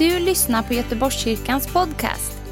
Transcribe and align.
du 0.00 0.18
lyssnar 0.18 0.62
på 0.62 0.74
Göteborgskyrkans 0.74 1.72
podcast. 1.72 2.42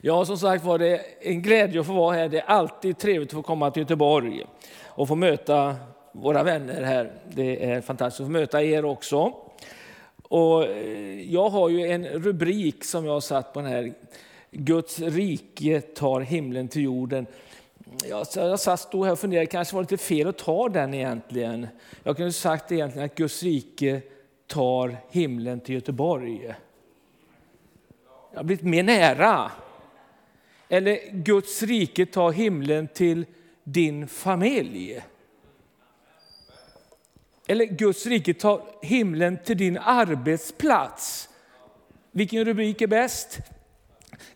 Ja, 0.00 0.24
som 0.24 0.38
sagt 0.38 0.64
var 0.64 0.78
det 0.78 1.00
en 1.20 1.42
glädje 1.42 1.80
att 1.80 1.86
få 1.86 1.92
vara 1.92 2.16
här. 2.16 2.28
Det 2.28 2.38
är 2.38 2.46
alltid 2.46 2.98
trevligt 2.98 3.28
att 3.28 3.34
få 3.34 3.42
komma 3.42 3.70
till 3.70 3.82
Göteborg 3.82 4.44
och 4.84 5.08
få 5.08 5.14
möta 5.14 5.76
våra 6.12 6.42
vänner 6.42 6.82
här. 6.82 7.12
Det 7.28 7.70
är 7.70 7.80
fantastiskt 7.80 8.20
att 8.20 8.26
få 8.26 8.32
möta 8.32 8.62
er 8.62 8.84
också. 8.84 9.32
Och 10.30 10.64
eh, 10.64 11.32
jag 11.32 11.48
har 11.48 11.68
ju 11.68 11.86
en 11.86 12.06
rubrik 12.06 12.84
som 12.84 13.04
jag 13.04 13.12
har 13.12 13.20
satt 13.20 13.52
på 13.52 13.60
den 13.60 13.70
här. 13.70 13.94
Guds 14.50 14.98
rike 14.98 15.80
tar 15.80 16.20
himlen 16.20 16.68
till 16.68 16.82
jorden. 16.82 17.26
Jag, 18.08 18.26
jag 18.34 18.60
satt, 18.60 18.80
stod 18.80 19.04
här 19.04 19.12
och 19.12 19.18
funderade, 19.18 19.46
kanske 19.46 19.74
var 19.74 19.82
det 19.82 19.90
lite 19.90 20.04
fel 20.04 20.28
att 20.28 20.38
ta 20.38 20.68
den 20.68 20.94
egentligen. 20.94 21.66
Jag 22.02 22.16
kunde 22.16 22.32
sagt 22.32 22.72
egentligen 22.72 23.04
att 23.04 23.14
Guds 23.14 23.42
rike 23.42 24.02
tar 24.46 24.96
himlen 25.10 25.60
till 25.60 25.74
Göteborg. 25.74 26.54
Jag 28.30 28.38
har 28.38 28.44
blivit 28.44 28.64
mer 28.64 28.82
nära. 28.82 29.50
Eller 30.68 30.98
Guds 31.12 31.62
rike 31.62 32.06
tar 32.06 32.32
himlen 32.32 32.88
till 32.88 33.26
din 33.64 34.08
familj. 34.08 35.02
Eller 37.50 37.64
Guds 37.64 38.06
rike 38.06 38.34
tar 38.34 38.62
himlen 38.82 39.38
till 39.44 39.58
din 39.58 39.78
arbetsplats. 39.78 41.28
Vilken 42.10 42.44
rubrik 42.44 42.80
är 42.80 42.86
bäst? 42.86 43.38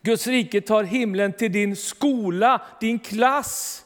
Guds 0.03 0.27
rike 0.27 0.61
tar 0.61 0.85
himlen 0.85 1.33
till 1.33 1.53
din 1.53 1.77
skola, 1.77 2.63
din 2.81 2.99
klass, 2.99 3.85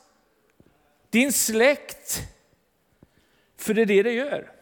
din 1.11 1.33
släkt. 1.33 2.23
För 3.57 3.75
det 3.75 3.83
är 3.83 3.87
det 3.87 4.03
det 4.03 4.13
gör. 4.13 4.53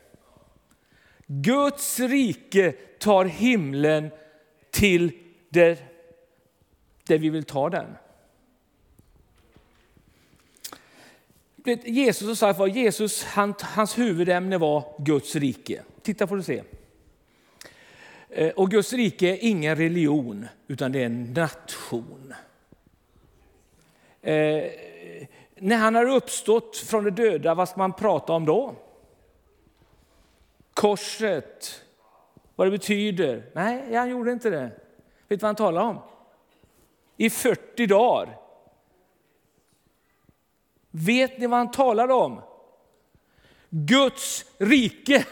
Guds 1.26 2.00
rike 2.00 2.72
tar 2.98 3.24
himlen 3.24 4.10
till 4.70 5.12
där, 5.48 5.76
där 7.06 7.18
vi 7.18 7.30
vill 7.30 7.44
ta 7.44 7.70
den. 7.70 7.96
Jesus, 11.66 12.28
och 12.28 12.38
sagt 12.38 12.58
var, 12.58 12.66
Jesus 12.66 13.24
han, 13.24 13.54
hans 13.60 13.98
huvudämne 13.98 14.58
var 14.58 14.94
Guds 14.98 15.36
rike. 15.36 15.82
Titta 16.02 16.26
får 16.26 16.36
du 16.36 16.42
se. 16.42 16.62
Eh, 18.28 18.48
och 18.48 18.70
Guds 18.70 18.92
rike 18.92 19.28
är 19.28 19.38
ingen 19.40 19.76
religion, 19.76 20.46
utan 20.66 20.92
det 20.92 21.00
är 21.00 21.06
en 21.06 21.32
nation. 21.32 22.34
Eh, 24.22 24.64
när 25.54 25.76
han 25.76 25.94
har 25.94 26.08
uppstått 26.08 26.76
från 26.76 27.04
de 27.04 27.10
döda, 27.10 27.54
vad 27.54 27.68
ska 27.68 27.78
man 27.78 27.92
prata 27.92 28.32
om 28.32 28.44
då? 28.44 28.74
Korset, 30.74 31.84
vad 32.56 32.66
det 32.66 32.70
betyder. 32.70 33.50
Nej, 33.54 33.94
han 33.94 34.10
gjorde 34.10 34.32
inte 34.32 34.50
det. 34.50 34.70
Vet 35.28 35.28
du 35.28 35.36
vad 35.36 35.48
han 35.48 35.56
talar 35.56 35.82
om? 35.82 35.98
I 37.16 37.30
40 37.30 37.86
dagar 37.86 38.38
Vet 40.98 41.38
ni 41.38 41.46
vad 41.46 41.58
han 41.58 41.70
talade 41.70 42.14
om? 42.14 42.40
Guds 43.70 44.44
rike. 44.58 45.26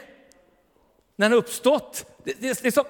När 1.17 1.29
han 1.29 1.39
uppstått. 1.39 2.07
Det, 2.25 2.41
det, 2.41 2.63
det, 2.63 2.73
som, 2.73 2.85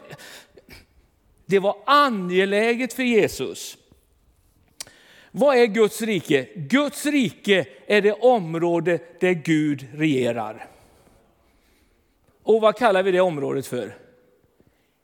det 1.46 1.58
var 1.58 1.76
angeläget 1.86 2.92
för 2.92 3.02
Jesus. 3.02 3.76
Vad 5.30 5.56
är 5.56 5.66
Guds 5.66 6.02
rike? 6.02 6.48
Guds 6.54 7.06
rike 7.06 7.66
är 7.86 8.02
det 8.02 8.12
område 8.12 8.98
där 9.20 9.32
Gud 9.32 9.86
regerar. 9.94 10.68
Och 12.42 12.60
vad 12.60 12.76
kallar 12.76 13.02
vi 13.02 13.12
det 13.12 13.20
området 13.20 13.66
för? 13.66 13.96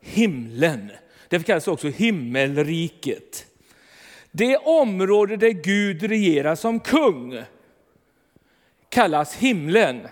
Himlen. 0.01 0.91
Därför 1.29 1.45
kallas 1.47 1.65
det 1.65 1.71
också 1.71 1.89
himmelriket. 1.89 3.47
Det 4.31 4.57
område 4.57 5.37
där 5.37 5.51
Gud 5.51 6.03
regerar 6.03 6.55
som 6.55 6.81
kung 6.81 7.45
kallas 8.91 9.35
himlen. 9.35 10.09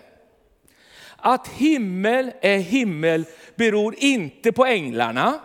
Att 1.16 1.48
himmel 1.48 2.32
är 2.40 2.58
himmel 2.58 3.24
beror 3.56 3.94
inte 3.98 4.52
på 4.52 4.64
änglarna, 4.66 5.40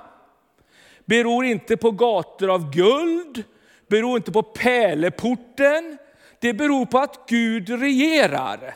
beror 1.06 1.46
inte 1.46 1.78
på 1.78 1.92
gator 1.92 2.50
av 2.54 2.72
guld, 2.72 3.44
beror 3.88 4.18
inte 4.18 4.32
på 4.32 4.44
pärleporten. 4.44 5.98
Det 6.40 6.54
beror 6.54 6.86
på 6.86 7.00
att 7.00 7.30
Gud 7.30 7.70
regerar. 7.70 8.76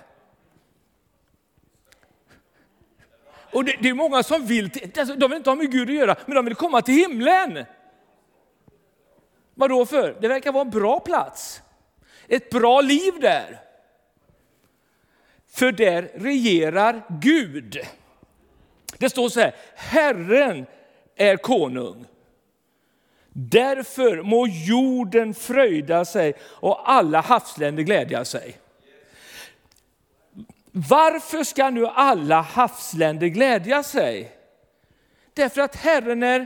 Och 3.52 3.66
det, 3.66 3.76
det, 3.82 3.90
är 3.90 3.94
många 3.94 4.24
som 4.24 4.46
vill, 4.46 4.72
alltså, 4.98 5.16
de 5.16 5.30
vill 5.30 5.38
inte 5.38 5.50
ha 5.50 5.56
med 5.56 5.72
Gud 5.72 5.90
att 5.90 5.96
göra, 5.96 6.16
men 6.26 6.36
de 6.36 6.46
vill 6.46 6.56
komma 6.56 6.82
till 6.82 6.94
himlen. 6.94 7.66
Vad 9.56 9.70
då 9.70 9.86
för? 9.86 10.18
Det 10.22 10.28
verkar 10.28 10.52
vara 10.52 10.62
en 10.62 10.70
bra 10.70 11.00
plats. 11.00 11.62
Ett 12.28 12.50
bra 12.50 12.82
liv 12.82 13.14
där. 13.22 13.67
För 15.58 15.72
där 15.72 16.12
regerar 16.16 17.04
Gud. 17.10 17.80
Det 18.98 19.10
står 19.10 19.30
så 19.30 19.40
här, 19.40 19.56
Herren 19.76 20.66
är 21.16 21.38
konung. 21.38 22.06
Därför 23.30 24.22
må 24.22 24.48
jorden 24.48 25.34
fröjda 25.34 26.06
sig 26.06 26.34
och 26.42 26.92
alla 26.92 27.22
havsländer 27.22 27.84
glädja 27.84 28.26
sig. 28.26 28.58
Varför 30.72 31.44
ska 31.44 31.70
nu 31.70 31.88
alla 31.88 32.42
havsländer 32.42 33.28
glädja 33.28 33.84
sig? 33.84 34.32
Därför 35.34 35.62
att 35.62 35.76
Herren 35.76 36.24
är 36.24 36.46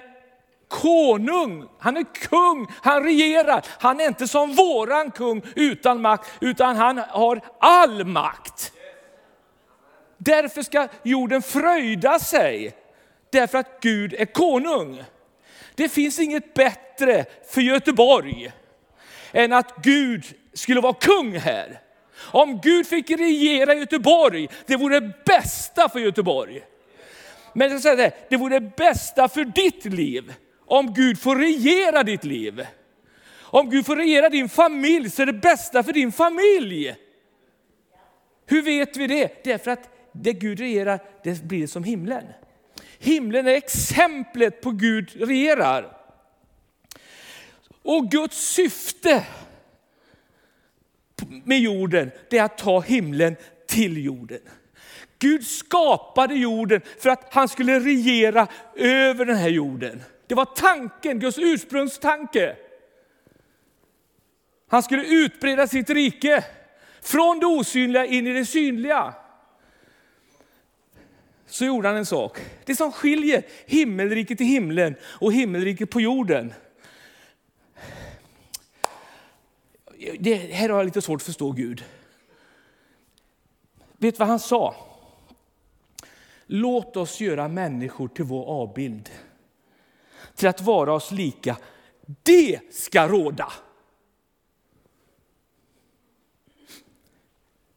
konung, 0.67 1.67
han 1.79 1.97
är 1.97 2.05
kung, 2.13 2.67
han 2.81 3.03
regerar. 3.03 3.65
Han 3.67 3.99
är 3.99 4.07
inte 4.07 4.27
som 4.27 4.53
våran 4.53 5.11
kung 5.11 5.41
utan 5.55 6.01
makt, 6.01 6.31
utan 6.41 6.75
han 6.75 6.97
har 6.97 7.41
all 7.59 8.05
makt. 8.05 8.73
Därför 10.23 10.61
ska 10.61 10.87
jorden 11.03 11.41
fröjda 11.41 12.19
sig, 12.19 12.73
därför 13.29 13.57
att 13.57 13.79
Gud 13.81 14.13
är 14.13 14.25
konung. 14.25 15.03
Det 15.75 15.89
finns 15.89 16.19
inget 16.19 16.53
bättre 16.53 17.25
för 17.49 17.61
Göteborg 17.61 18.51
än 19.31 19.53
att 19.53 19.75
Gud 19.83 20.25
skulle 20.53 20.81
vara 20.81 20.93
kung 20.93 21.35
här. 21.35 21.81
Om 22.17 22.59
Gud 22.63 22.87
fick 22.87 23.09
regera 23.09 23.73
Göteborg, 23.73 24.49
det 24.65 24.75
vore 24.75 24.99
det 24.99 25.25
bästa 25.25 25.89
för 25.89 25.99
Göteborg. 25.99 26.61
Men 27.53 27.71
jag 27.71 27.81
säger 27.81 27.97
det, 27.97 28.11
det 28.29 28.37
vore 28.37 28.59
det 28.59 28.75
bästa 28.75 29.27
för 29.29 29.45
ditt 29.45 29.85
liv, 29.85 30.33
om 30.65 30.93
Gud 30.93 31.19
får 31.19 31.35
regera 31.35 32.03
ditt 32.03 32.23
liv. 32.23 32.67
Om 33.39 33.69
Gud 33.69 33.85
får 33.85 33.95
regera 33.95 34.29
din 34.29 34.49
familj 34.49 35.09
så 35.09 35.21
är 35.21 35.25
det 35.25 35.33
bästa 35.33 35.83
för 35.83 35.93
din 35.93 36.11
familj. 36.11 36.95
Hur 38.45 38.61
vet 38.61 38.97
vi 38.97 39.07
det? 39.07 39.43
Därför 39.43 39.71
att 39.71 39.90
där 40.11 40.31
Gud 40.31 40.59
regerar, 40.59 40.99
det 41.23 41.43
blir 41.43 41.67
som 41.67 41.83
himlen. 41.83 42.23
Himlen 42.99 43.47
är 43.47 43.51
exemplet 43.51 44.61
på 44.61 44.71
Gud 44.71 45.11
regerar. 45.15 45.97
Och 47.81 48.11
Guds 48.11 48.37
syfte 48.37 49.25
med 51.43 51.59
jorden, 51.59 52.11
det 52.29 52.37
är 52.37 52.43
att 52.43 52.57
ta 52.57 52.79
himlen 52.79 53.35
till 53.67 54.05
jorden. 54.05 54.39
Gud 55.19 55.47
skapade 55.47 56.35
jorden 56.35 56.81
för 56.99 57.09
att 57.09 57.33
han 57.33 57.47
skulle 57.47 57.79
regera 57.79 58.47
över 58.75 59.25
den 59.25 59.35
här 59.35 59.49
jorden. 59.49 60.03
Det 60.27 60.35
var 60.35 60.45
tanken, 60.45 61.19
Guds 61.19 61.37
ursprungstanke. 61.37 62.55
Han 64.67 64.83
skulle 64.83 65.05
utbreda 65.05 65.67
sitt 65.67 65.89
rike 65.89 66.45
från 67.01 67.39
det 67.39 67.45
osynliga 67.45 68.05
in 68.05 68.27
i 68.27 68.33
det 68.33 68.45
synliga 68.45 69.13
så 71.51 71.65
gjorde 71.65 71.87
han 71.87 71.97
en 71.97 72.05
sak. 72.05 72.39
Det 72.65 72.75
som 72.75 72.91
skiljer 72.91 73.43
himmelriket 73.65 74.41
i 74.41 74.43
himlen 74.43 74.95
och 75.03 75.33
himmelriket 75.33 75.89
på 75.89 76.01
jorden. 76.01 76.53
Det 80.19 80.35
här 80.35 80.69
har 80.69 80.77
jag 80.77 80.85
lite 80.85 81.01
svårt 81.01 81.21
att 81.21 81.25
förstå 81.25 81.51
Gud. 81.51 81.83
Vet 83.97 84.19
vad 84.19 84.27
han 84.27 84.39
sa? 84.39 84.75
Låt 86.45 86.97
oss 86.97 87.21
göra 87.21 87.47
människor 87.47 88.07
till 88.07 88.25
vår 88.25 88.45
avbild. 88.45 89.09
Till 90.35 90.47
att 90.47 90.61
vara 90.61 90.93
oss 90.93 91.11
lika. 91.11 91.57
Det 92.23 92.59
ska 92.73 93.07
råda. 93.07 93.51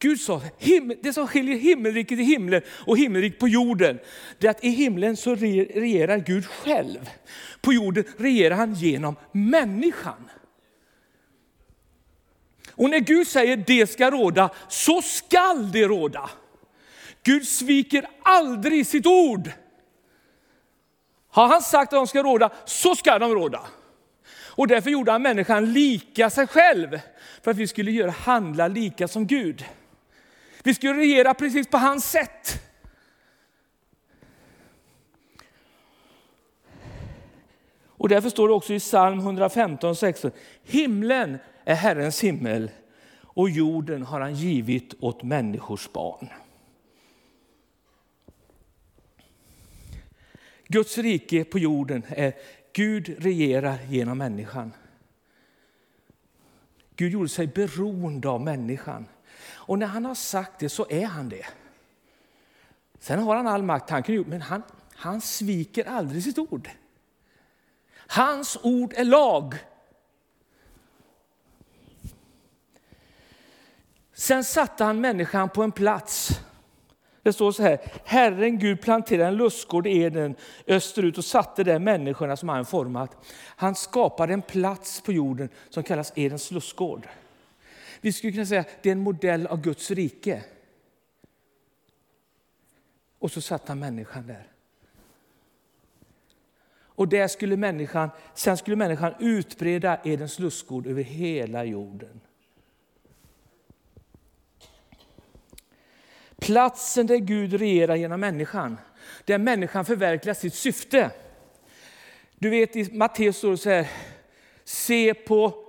Gud 0.04 0.20
sa, 0.20 0.42
det 1.02 1.12
som 1.12 1.28
skiljer 1.28 1.56
himmelriket 1.56 2.18
i 2.18 2.22
himlen 2.22 2.62
och 2.68 2.98
himmelriket 2.98 3.38
på 3.38 3.48
jorden, 3.48 3.98
det 4.38 4.46
är 4.46 4.50
att 4.50 4.64
i 4.64 4.68
himlen 4.68 5.16
så 5.16 5.34
regerar 5.34 6.18
Gud 6.18 6.46
själv. 6.46 7.10
På 7.60 7.72
jorden 7.72 8.04
regerar 8.16 8.56
han 8.56 8.74
genom 8.74 9.16
människan. 9.32 10.30
Och 12.70 12.90
när 12.90 12.98
Gud 12.98 13.26
säger 13.26 13.56
det 13.56 13.86
ska 13.86 14.10
råda, 14.10 14.50
så 14.68 15.02
skall 15.02 15.72
det 15.72 15.84
råda. 15.84 16.30
Gud 17.22 17.46
sviker 17.46 18.06
aldrig 18.22 18.86
sitt 18.86 19.06
ord. 19.06 19.50
Har 21.28 21.46
han 21.46 21.62
sagt 21.62 21.92
att 21.92 21.98
de 21.98 22.06
ska 22.06 22.22
råda, 22.22 22.50
så 22.64 22.94
ska 22.94 23.18
de 23.18 23.34
råda. 23.34 23.60
Och 24.56 24.68
därför 24.68 24.90
gjorde 24.90 25.12
han 25.12 25.22
människan 25.22 25.72
lika 25.72 26.30
sig 26.30 26.46
själv, 26.46 27.00
för 27.42 27.50
att 27.50 27.56
vi 27.56 27.66
skulle 27.66 27.90
göra 27.90 28.10
handla 28.10 28.68
lika 28.68 29.08
som 29.08 29.26
Gud. 29.26 29.64
Vi 30.64 30.74
skulle 30.74 31.00
regera 31.00 31.34
precis 31.34 31.66
på 31.66 31.76
hans 31.76 32.10
sätt. 32.10 32.60
Och 37.86 38.08
därför 38.08 38.30
står 38.30 38.48
det 38.48 38.54
också 38.54 38.74
i 38.74 38.78
psalm 38.78 39.18
115, 39.18 39.96
16. 39.96 40.30
Himlen 40.62 41.38
är 41.64 41.74
Herrens 41.74 42.20
himmel 42.20 42.70
och 43.16 43.50
jorden 43.50 44.02
har 44.02 44.20
han 44.20 44.34
givit 44.34 44.94
åt 45.00 45.22
människors 45.22 45.92
barn. 45.92 46.28
Guds 50.68 50.98
rike 50.98 51.44
på 51.44 51.58
jorden 51.58 52.02
är 52.08 52.32
Gud 52.72 53.14
regerar 53.18 53.78
genom 53.88 54.18
människan. 54.18 54.72
Gud 56.96 57.12
gjorde 57.12 57.28
sig 57.28 57.46
beroende 57.46 58.28
av 58.28 58.40
människan. 58.40 59.06
Och 59.66 59.78
när 59.78 59.86
han 59.86 60.04
har 60.04 60.14
sagt 60.14 60.58
det 60.58 60.68
så 60.68 60.86
är 60.90 61.06
han 61.06 61.28
det. 61.28 61.46
Sen 62.98 63.18
har 63.18 63.36
han 63.36 63.46
all 63.46 63.62
makt, 63.62 63.90
han 63.90 64.02
kan, 64.02 64.20
men 64.20 64.42
han, 64.42 64.62
han 64.94 65.20
sviker 65.20 65.84
aldrig 65.84 66.24
sitt 66.24 66.38
ord. 66.38 66.70
Hans 68.06 68.58
ord 68.62 68.92
är 68.96 69.04
lag. 69.04 69.54
Sen 74.12 74.44
satte 74.44 74.84
han 74.84 75.00
människan 75.00 75.48
på 75.48 75.62
en 75.62 75.72
plats. 75.72 76.40
Det 77.22 77.32
står 77.32 77.52
så 77.52 77.62
här, 77.62 77.80
Herren 78.04 78.58
Gud 78.58 78.80
planterade 78.80 79.28
en 79.28 79.36
lustgård 79.36 79.86
i 79.86 80.02
Eden 80.02 80.36
österut 80.66 81.18
och 81.18 81.24
satte 81.24 81.64
där 81.64 81.78
människorna 81.78 82.36
som 82.36 82.48
han 82.48 82.64
format. 82.64 83.16
Han 83.46 83.74
skapade 83.74 84.32
en 84.32 84.42
plats 84.42 85.00
på 85.00 85.12
jorden 85.12 85.48
som 85.70 85.82
kallas 85.82 86.12
Edens 86.14 86.50
lustgård. 86.50 87.08
Vi 88.04 88.12
skulle 88.12 88.32
kunna 88.32 88.46
säga 88.46 88.60
att 88.60 88.82
det 88.82 88.88
är 88.88 88.92
en 88.92 89.00
modell 89.00 89.46
av 89.46 89.60
Guds 89.60 89.90
rike. 89.90 90.44
Och 93.18 93.32
så 93.32 93.40
satte 93.40 93.64
han 93.68 93.78
människan 93.78 94.26
där. 94.26 94.52
Och 96.74 97.08
där 97.08 97.28
skulle 97.28 97.56
människan, 97.56 98.10
sen 98.34 98.56
skulle 98.56 98.76
människan 98.76 99.14
utbreda 99.18 100.00
Edens 100.04 100.38
lustgård 100.38 100.86
över 100.86 101.02
hela 101.02 101.64
jorden. 101.64 102.20
Platsen 106.36 107.06
där 107.06 107.16
Gud 107.16 107.52
regerar 107.52 107.96
genom 107.96 108.20
människan, 108.20 108.78
där 109.24 109.38
människan 109.38 109.84
förverkligar 109.84 110.34
sitt 110.34 110.54
syfte. 110.54 111.10
Du 112.38 112.50
vet 112.50 112.76
i 112.76 112.92
Matteus 112.92 113.36
står 113.36 113.50
det 113.50 113.56
så 113.56 113.70
här, 113.70 113.90
se 114.64 115.14
på 115.14 115.63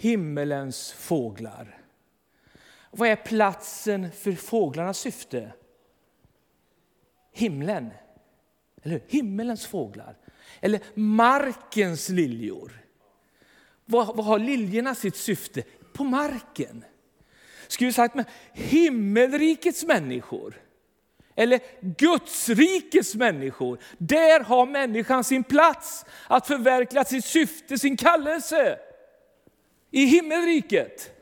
himmelens 0.00 0.92
fåglar. 0.92 1.78
Vad 2.90 3.08
är 3.08 3.16
platsen 3.16 4.12
för 4.12 4.32
fåglarnas 4.32 4.98
syfte? 4.98 5.52
Himlen. 7.32 7.90
Eller 8.82 8.92
hur? 8.92 9.02
Himmelens 9.08 9.66
fåglar. 9.66 10.16
Eller 10.60 10.80
markens 10.94 12.08
liljor. 12.08 12.72
Vad, 13.84 14.16
vad 14.16 14.26
har 14.26 14.38
liljorna 14.38 14.94
sitt 14.94 15.16
syfte? 15.16 15.62
På 15.92 16.04
marken. 16.04 16.84
Skulle 17.68 17.88
vi 17.88 17.92
sagt 17.92 18.14
med 18.14 18.24
himmelrikets 18.52 19.84
människor. 19.84 20.54
Eller 21.34 21.60
Gudsrikets 21.80 23.14
människor. 23.14 23.78
Där 23.98 24.40
har 24.40 24.66
människan 24.66 25.24
sin 25.24 25.44
plats 25.44 26.04
att 26.26 26.46
förverkliga 26.46 27.04
sitt 27.04 27.24
syfte, 27.24 27.78
sin 27.78 27.96
kallelse. 27.96 28.78
I 29.90 30.04
himmelriket. 30.04 31.16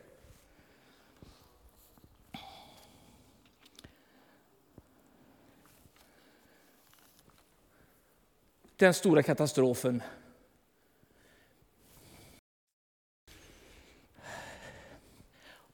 Den 8.76 8.94
stora 8.94 9.22
katastrofen 9.22 10.02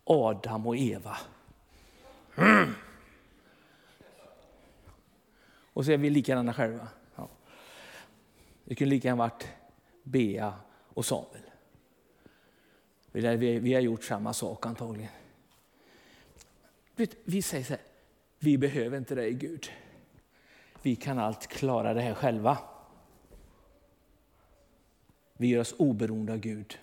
Adam 0.04 0.66
och 0.66 0.76
Eva. 0.76 1.16
Mm. 2.36 2.74
Och 5.72 5.84
så 5.84 5.92
är 5.92 5.96
vi 5.96 6.10
likadana 6.10 6.54
själva. 6.54 6.88
Ja. 7.16 7.28
Det 8.64 8.74
kunde 8.74 8.90
lika 8.90 9.08
gärna 9.08 9.18
varit 9.18 9.48
Bea 10.02 10.54
och 10.94 11.04
Samuel. 11.04 11.43
Vi 13.14 13.74
har 13.74 13.80
gjort 13.80 14.04
samma 14.04 14.32
sak 14.32 14.66
antagligen. 14.66 15.10
Vi 17.24 17.42
säger 17.42 17.64
så 17.64 17.72
här, 17.72 17.82
vi 18.38 18.58
behöver 18.58 18.98
inte 18.98 19.14
dig 19.14 19.32
Gud. 19.32 19.70
Vi 20.82 20.96
kan 20.96 21.18
allt 21.18 21.46
klara 21.46 21.94
det 21.94 22.00
här 22.00 22.14
själva. 22.14 22.58
Vi 25.36 25.46
gör 25.46 25.60
oss 25.60 25.74
oberoende 25.78 26.32
av 26.32 26.38
Gud 26.38 26.78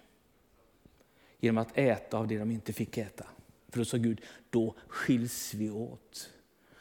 genom 1.39 1.57
att 1.57 1.78
äta 1.78 2.18
av 2.18 2.28
det 2.28 2.38
de 2.38 2.51
inte 2.51 2.74
fick 2.74 2.98
äta. 2.98 3.27
För 3.69 3.80
då 3.80 3.86
sa 3.86 3.98
Gud, 3.98 4.22
då 4.50 4.75
skiljs 4.88 5.54
vi 5.54 5.69
åt. 5.69 6.34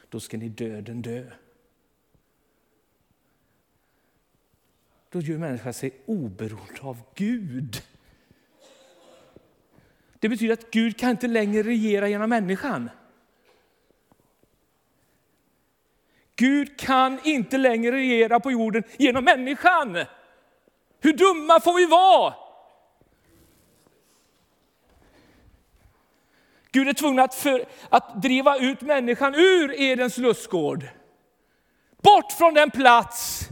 Då 0.09 0.19
ska 0.19 0.37
ni 0.37 0.49
döden 0.49 1.01
dö. 1.01 1.31
Då 5.09 5.21
gör 5.21 5.37
människan 5.37 5.73
sig 5.73 6.01
oberoende 6.05 6.81
av 6.81 7.01
Gud. 7.15 7.83
Det 10.21 10.29
betyder 10.29 10.53
att 10.53 10.71
Gud 10.71 10.99
kan 10.99 11.09
inte 11.09 11.27
längre 11.27 11.63
regera 11.63 12.07
genom 12.07 12.29
människan. 12.29 12.89
Gud 16.35 16.79
kan 16.79 17.19
inte 17.23 17.57
längre 17.57 17.91
regera 17.91 18.39
på 18.39 18.51
jorden 18.51 18.83
genom 18.97 19.25
människan. 19.25 20.05
Hur 20.99 21.13
dumma 21.13 21.59
får 21.59 21.73
vi 21.73 21.85
vara? 21.85 22.33
Gud 26.71 26.87
är 26.87 26.93
tvungen 26.93 27.19
att, 27.19 27.35
för, 27.35 27.65
att 27.89 28.21
driva 28.21 28.57
ut 28.57 28.81
människan 28.81 29.35
ur 29.35 29.81
Edens 29.81 30.17
lustgård. 30.17 30.87
Bort 32.01 32.31
från 32.31 32.53
den 32.53 32.71
plats 32.71 33.49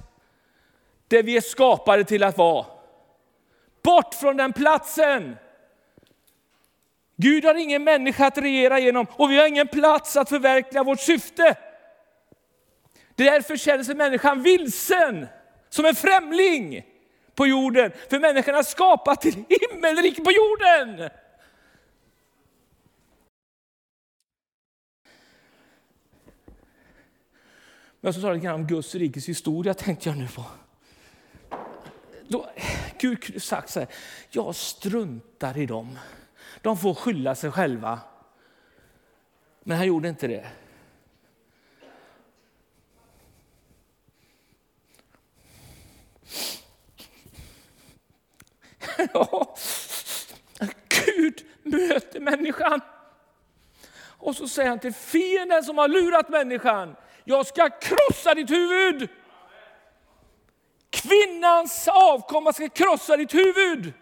där 1.07 1.23
vi 1.23 1.37
är 1.37 1.41
skapade 1.41 2.03
till 2.03 2.23
att 2.23 2.37
vara. 2.37 2.65
Bort 3.83 4.13
från 4.13 4.37
den 4.37 4.53
platsen. 4.53 5.35
Gud 7.21 7.45
har 7.45 7.55
ingen 7.55 7.83
människa 7.83 8.27
att 8.27 8.37
regera 8.37 8.79
genom 8.79 9.07
och 9.11 9.31
vi 9.31 9.37
har 9.37 9.47
ingen 9.47 9.67
plats 9.67 10.17
att 10.17 10.29
förverkliga 10.29 10.83
vårt 10.83 10.99
syfte. 10.99 11.57
Därför 13.15 13.57
känner 13.57 13.83
sig 13.83 13.95
människan 13.95 14.43
vilsen, 14.43 15.27
som 15.69 15.85
en 15.85 15.95
främling 15.95 16.85
på 17.35 17.47
jorden. 17.47 17.91
För 18.09 18.19
människan 18.19 18.55
är 18.55 18.63
skapad 18.63 19.21
till 19.21 19.33
himmelriket 19.33 20.23
på 20.23 20.31
jorden. 20.31 21.09
Men 28.01 28.13
så 28.13 28.21
tar 28.21 28.33
lite 28.33 28.45
grann 28.45 28.55
om 28.55 28.67
Guds 28.67 28.95
rikes 28.95 29.29
historia 29.29 29.73
tänkte 29.73 30.09
jag 30.09 30.17
nu 30.17 30.27
på. 30.27 30.45
Då, 32.27 32.49
Gud 32.99 33.23
kunde 33.23 33.39
sagt 33.39 33.69
så 33.69 33.79
här, 33.79 33.89
jag 34.29 34.55
struntar 34.55 35.57
i 35.57 35.65
dem. 35.65 35.97
De 36.61 36.77
får 36.77 36.93
skylla 36.93 37.35
sig 37.35 37.51
själva. 37.51 37.99
Men 39.63 39.77
han 39.77 39.87
gjorde 39.87 40.09
inte 40.09 40.27
det. 40.27 40.49
Ja, 49.13 49.55
Gud 50.89 51.45
möter 51.63 52.19
människan. 52.19 52.81
Och 54.01 54.35
så 54.35 54.47
säger 54.47 54.69
han 54.69 54.79
till 54.79 54.93
fienden 54.93 55.63
som 55.63 55.77
har 55.77 55.87
lurat 55.87 56.29
människan, 56.29 56.95
jag 57.23 57.47
ska 57.47 57.69
krossa 57.69 58.33
ditt 58.33 58.51
huvud. 58.51 59.09
Kvinnans 60.89 61.87
avkomma 61.87 62.53
ska 62.53 62.69
krossa 62.69 63.17
ditt 63.17 63.33
huvud. 63.33 63.93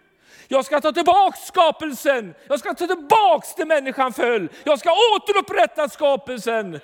Jag 0.48 0.64
ska 0.64 0.80
ta 0.80 0.92
tillbaks 0.92 1.40
skapelsen. 1.46 2.34
Jag 2.48 2.60
ska 2.60 2.74
ta 2.74 2.86
tillbaks 2.86 3.54
det 3.54 3.64
människan 3.64 4.12
föll. 4.12 4.48
Jag 4.64 4.78
ska 4.78 4.90
återupprätta 5.16 5.88
skapelsen. 5.88 6.80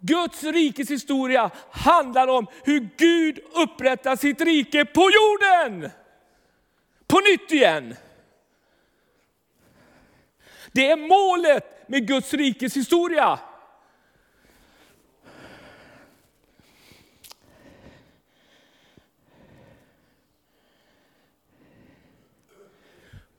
Guds 0.00 0.42
rikes 0.42 0.90
historia 0.90 1.50
handlar 1.70 2.28
om 2.28 2.46
hur 2.64 2.88
Gud 2.96 3.38
upprättar 3.54 4.16
sitt 4.16 4.40
rike 4.40 4.84
på 4.84 5.00
jorden. 5.00 5.90
På 7.06 7.20
nytt 7.20 7.52
igen. 7.52 7.96
Det 10.72 10.90
är 10.90 10.96
målet 10.96 11.88
med 11.88 12.06
Guds 12.08 12.34
rikes 12.34 12.76
historia. 12.76 13.38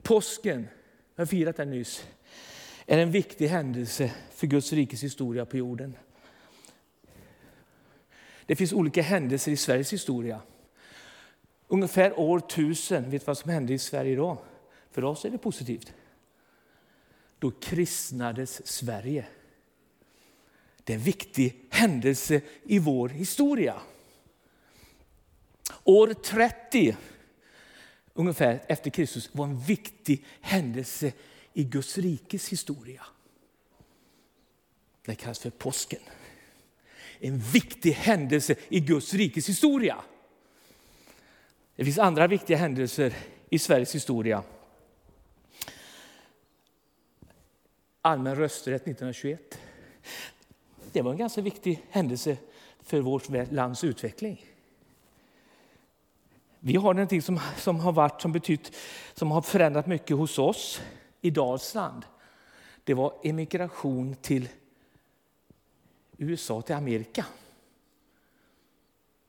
Påsken, 0.10 0.68
jag 1.16 1.22
har 1.22 1.26
firat 1.26 1.58
den 1.58 1.70
nyss, 1.70 2.08
är 2.86 2.98
en 2.98 3.12
viktig 3.12 3.48
händelse 3.48 4.14
för 4.32 4.48
Guds 4.48 4.74
rikes 4.74 5.04
historia 5.04 5.46
på 5.46 5.58
jorden. 5.58 5.98
Det 8.46 8.56
finns 8.56 8.74
olika 8.74 9.02
händelser 9.02 9.52
i 9.52 9.58
Sveriges 9.58 9.94
historia. 9.94 10.42
Ungefär 11.68 12.20
år 12.20 12.38
1000, 12.38 13.10
vet 13.10 13.22
du 13.22 13.26
vad 13.26 13.38
som 13.38 13.52
hände 13.52 13.74
i 13.74 13.80
Sverige 13.80 14.16
då? 14.16 14.38
För 14.92 15.04
oss 15.04 15.26
är 15.26 15.30
det 15.30 15.38
positivt. 15.38 15.94
Då 17.40 17.52
kristnades 17.52 18.68
Sverige. 18.68 19.26
Det 20.84 20.94
är 20.94 20.98
en 20.98 21.04
viktig 21.04 21.68
händelse 21.70 22.42
i 22.64 22.80
vår 22.80 23.10
historia. 23.10 23.82
År 25.84 26.14
30 26.14 26.96
ungefär 28.20 28.64
efter 28.68 28.90
Kristus 28.90 29.30
var 29.36 29.46
en 29.46 29.60
viktig 29.60 30.26
händelse 30.42 31.12
i 31.54 31.64
Guds 31.64 31.98
rikes 31.98 32.50
historia. 32.50 33.06
Det 35.06 35.16
kallas 35.16 35.40
för 35.40 35.50
påsken. 35.50 36.00
En 37.20 37.40
viktig 37.40 37.92
händelse 37.92 38.56
i 38.70 38.80
Guds 38.80 39.14
rikes 39.14 39.50
historia. 39.50 40.04
Det 41.76 41.86
finns 41.86 41.98
andra 41.98 42.28
viktiga 42.28 42.58
händelser 42.58 43.14
i 43.50 43.60
Sveriges 43.60 43.96
historia. 43.96 44.44
Allmän 48.02 48.36
rösträtt 48.36 48.82
1921. 48.82 49.60
Det 50.92 51.02
var 51.02 51.12
en 51.12 51.18
ganska 51.18 51.42
viktig 51.42 51.86
händelse 51.90 52.38
för 52.84 53.02
vårt 53.02 53.52
lands 53.52 53.84
utveckling. 53.84 54.46
Vi 56.60 56.76
har 56.76 56.94
någonting 56.94 57.22
som, 57.22 57.40
som 57.58 57.80
har 57.80 57.92
varit 57.92 58.22
som 58.22 58.32
betytt, 58.32 58.76
som 59.14 59.32
har 59.32 59.42
förändrat 59.42 59.88
mycket 59.88 60.18
hos 60.18 60.40
oss 60.40 60.82
i 61.22 61.30
Dalsland. 61.30 62.06
Det 62.84 62.94
var 62.94 63.14
emigration 63.24 64.16
till 64.16 64.50
USA, 66.18 66.62
till 66.62 66.76
Amerika. 66.76 67.26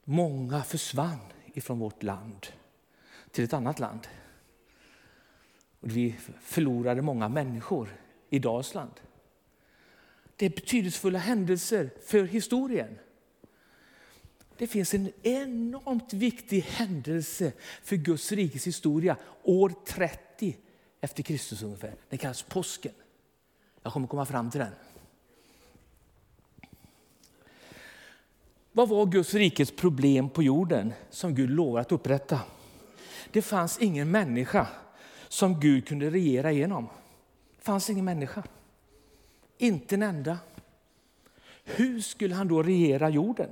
Många 0.05 0.63
försvann 0.63 1.21
ifrån 1.55 1.79
vårt 1.79 2.03
land 2.03 2.47
till 3.31 3.45
ett 3.45 3.53
annat 3.53 3.79
land. 3.79 4.09
Vi 5.81 6.17
förlorade 6.41 7.03
många 7.03 7.29
människor 7.29 7.97
i 8.31 8.39
Dalsland. 8.39 9.01
Det 10.37 10.47
är 10.47 10.51
betydelsefulla 10.51 11.19
händelser 11.19 11.91
för 12.05 12.25
historien. 12.25 12.99
Det 14.61 14.67
finns 14.67 14.95
en 14.95 15.12
enormt 15.23 16.12
viktig 16.12 16.61
händelse 16.61 17.52
för 17.83 17.97
Guds 17.97 18.33
rikes 18.33 18.67
historia 18.67 19.17
år 19.43 19.73
30 19.87 20.57
efter 21.00 21.23
Kristus 21.23 21.62
ungefär. 21.62 21.95
Den 22.09 22.19
kallas 22.19 22.43
påsken. 22.43 22.93
Jag 23.83 23.93
kommer 23.93 24.07
komma 24.07 24.26
fram 24.26 24.50
till 24.50 24.61
den. 24.61 24.73
Vad 28.73 28.88
var 28.88 29.07
Guds 29.07 29.35
rikes 29.35 29.71
problem 29.71 30.31
på 30.31 30.43
jorden 30.43 30.93
som 31.11 31.35
Gud 31.35 31.50
lovade 31.50 31.81
att 31.81 31.93
upprätta? 31.93 32.40
Det 33.31 33.43
fanns 33.43 33.79
ingen 33.79 34.11
människa 34.11 34.67
som 35.29 35.61
Gud 35.61 35.87
kunde 35.87 36.11
regera 36.11 36.52
genom. 36.52 36.88
Det 37.57 37.62
fanns 37.64 37.90
ingen 37.90 38.05
människa. 38.05 38.43
Inte 39.59 39.95
en 39.95 40.02
enda. 40.02 40.38
Hur 41.64 42.00
skulle 42.00 42.35
han 42.35 42.49
då 42.49 42.62
regera 42.62 43.09
jorden? 43.09 43.50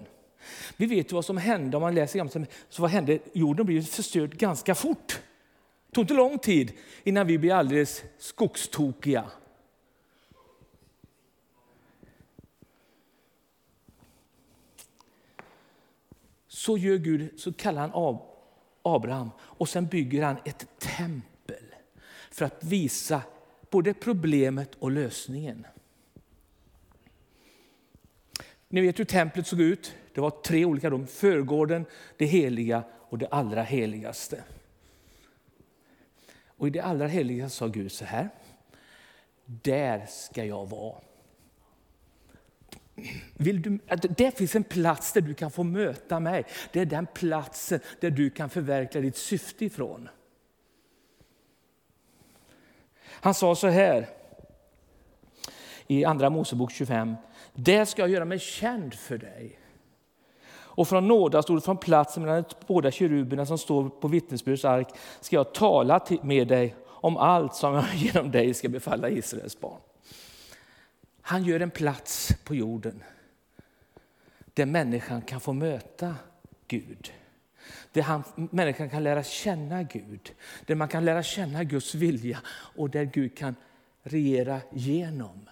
Vi 0.76 0.86
vet 0.86 1.12
ju 1.12 1.14
vad 1.14 1.24
som 1.24 1.36
hände 1.36 1.76
om 1.76 1.80
man 1.80 1.94
läser 1.94 2.18
Gamla 2.18 2.46
så 2.68 2.82
vad 2.82 2.90
hände? 2.90 3.18
Jorden 3.32 3.66
blev 3.66 3.82
förstörd 3.82 4.36
ganska 4.36 4.74
fort. 4.74 5.20
Det 5.86 5.94
tog 5.94 6.02
inte 6.02 6.14
lång 6.14 6.38
tid 6.38 6.72
innan 7.04 7.26
vi 7.26 7.38
blev 7.38 7.56
alldeles 7.56 8.04
skogstokiga. 8.18 9.24
Så 16.48 16.78
gör 16.78 16.96
Gud, 16.96 17.40
så 17.40 17.52
kallar 17.52 17.88
han 17.88 18.18
Abraham 18.82 19.30
och 19.40 19.68
sen 19.68 19.86
bygger 19.86 20.22
han 20.22 20.36
ett 20.44 20.66
tempel 20.78 21.64
för 22.30 22.44
att 22.44 22.64
visa 22.64 23.22
både 23.70 23.94
problemet 23.94 24.74
och 24.74 24.90
lösningen. 24.90 25.66
Ni 28.68 28.80
vet 28.80 28.98
hur 28.98 29.04
templet 29.04 29.46
såg 29.46 29.60
ut. 29.60 29.94
Det 30.14 30.20
var 30.20 30.30
tre 30.30 30.64
olika 30.64 30.90
rum. 30.90 31.06
Förgården, 31.06 31.84
det 32.16 32.26
heliga 32.26 32.82
och 32.94 33.18
det 33.18 33.26
allra 33.26 33.62
heligaste. 33.62 34.44
Och 36.46 36.66
i 36.66 36.70
det 36.70 36.80
allra 36.80 37.06
heligaste 37.06 37.56
sa 37.56 37.66
Gud 37.66 37.92
så 37.92 38.04
här. 38.04 38.28
Där 39.44 40.06
ska 40.06 40.44
jag 40.44 40.66
vara. 40.66 41.00
Vill 43.34 43.62
du, 43.62 43.78
det 44.16 44.38
finns 44.38 44.56
en 44.56 44.64
plats 44.64 45.12
där 45.12 45.20
du 45.20 45.34
kan 45.34 45.50
få 45.50 45.62
möta 45.62 46.20
mig. 46.20 46.44
Det 46.72 46.80
är 46.80 46.86
den 46.86 47.06
platsen 47.14 47.80
där 48.00 48.10
du 48.10 48.30
kan 48.30 48.50
förverkliga 48.50 49.02
ditt 49.02 49.16
syfte 49.16 49.64
ifrån. 49.64 50.08
Han 53.10 53.34
sa 53.34 53.54
så 53.54 53.68
här 53.68 54.08
i 55.86 56.04
Andra 56.04 56.30
Mosebok 56.30 56.72
25. 56.72 57.16
Där 57.60 57.84
ska 57.84 58.02
jag 58.02 58.10
göra 58.10 58.24
mig 58.24 58.38
känd 58.38 58.94
för 58.94 59.18
dig. 59.18 59.58
Och 60.50 60.88
från 60.88 61.08
nådastolen, 61.08 61.62
från 61.62 61.76
platsen 61.76 62.22
mellan 62.22 62.42
de 62.42 62.66
båda 62.66 62.90
keruberna 62.90 63.46
som 63.46 63.58
står 63.58 63.88
på 63.88 64.08
vittnesbyrdets 64.08 64.64
ark, 64.64 64.88
ska 65.20 65.36
jag 65.36 65.54
tala 65.54 66.06
med 66.22 66.48
dig 66.48 66.76
om 66.86 67.16
allt 67.16 67.54
som 67.54 67.74
jag 67.74 67.84
genom 67.94 68.30
dig 68.30 68.54
ska 68.54 68.68
befalla 68.68 69.10
Israels 69.10 69.60
barn. 69.60 69.80
Han 71.22 71.44
gör 71.44 71.60
en 71.60 71.70
plats 71.70 72.32
på 72.44 72.54
jorden 72.54 73.02
där 74.54 74.66
människan 74.66 75.22
kan 75.22 75.40
få 75.40 75.52
möta 75.52 76.14
Gud. 76.68 77.12
Där 77.92 78.02
han, 78.02 78.22
människan 78.34 78.90
kan 78.90 79.02
lära 79.02 79.22
känna 79.22 79.82
Gud, 79.82 80.32
där 80.66 80.74
man 80.74 80.88
kan 80.88 81.04
lära 81.04 81.22
känna 81.22 81.64
Guds 81.64 81.94
vilja 81.94 82.38
och 82.48 82.90
där 82.90 83.04
Gud 83.04 83.38
kan 83.38 83.54
regera 84.02 84.60
genom 84.70 85.48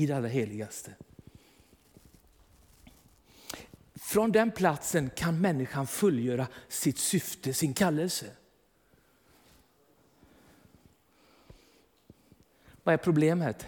i 0.00 0.06
det 0.06 0.16
allra 0.16 0.28
heligaste. 0.28 0.94
Från 3.94 4.32
den 4.32 4.50
platsen 4.50 5.10
kan 5.10 5.40
människan 5.40 5.86
fullgöra 5.86 6.46
sitt 6.68 6.98
syfte, 6.98 7.54
sin 7.54 7.74
kallelse. 7.74 8.26
Vad 12.82 12.92
är 12.92 12.98
problemet? 12.98 13.66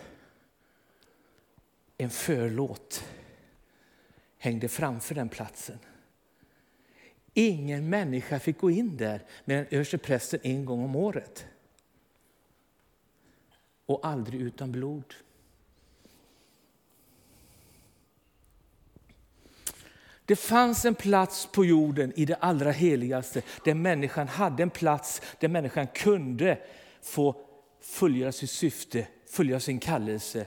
En 1.99 2.11
förlåt 2.11 3.05
hängde 4.39 4.69
framför 4.69 5.15
den 5.15 5.29
platsen. 5.29 5.79
Ingen 7.35 7.89
människa 7.89 8.39
fick 8.39 8.59
gå 8.59 8.71
in 8.71 8.97
där 8.97 9.27
mer 9.45 9.59
än 9.59 9.67
översteprästen 9.71 10.41
en 10.43 10.65
gång 10.65 10.85
om 10.85 10.97
året. 10.97 11.47
Och 13.87 14.07
aldrig 14.07 14.41
utan 14.41 14.73
blod. 14.73 15.15
Det 20.27 20.37
fanns 20.37 20.85
en 20.85 20.95
plats 20.95 21.49
på 21.53 21.65
jorden 21.65 22.13
i 22.17 22.25
det 22.25 22.35
allra 22.35 22.71
heligaste 22.71 23.43
där 23.65 23.75
människan 23.75 24.29
hade 24.29 24.63
en 24.63 24.71
plats 24.71 25.23
där 25.41 25.49
människan 25.49 25.87
kunde 25.87 26.59
få 27.03 27.37
fullgöra 27.81 28.33
sitt 28.33 28.51
syfte, 28.51 29.07
fullgöra 29.31 29.61
sin 29.61 29.79
kallelse. 29.79 30.47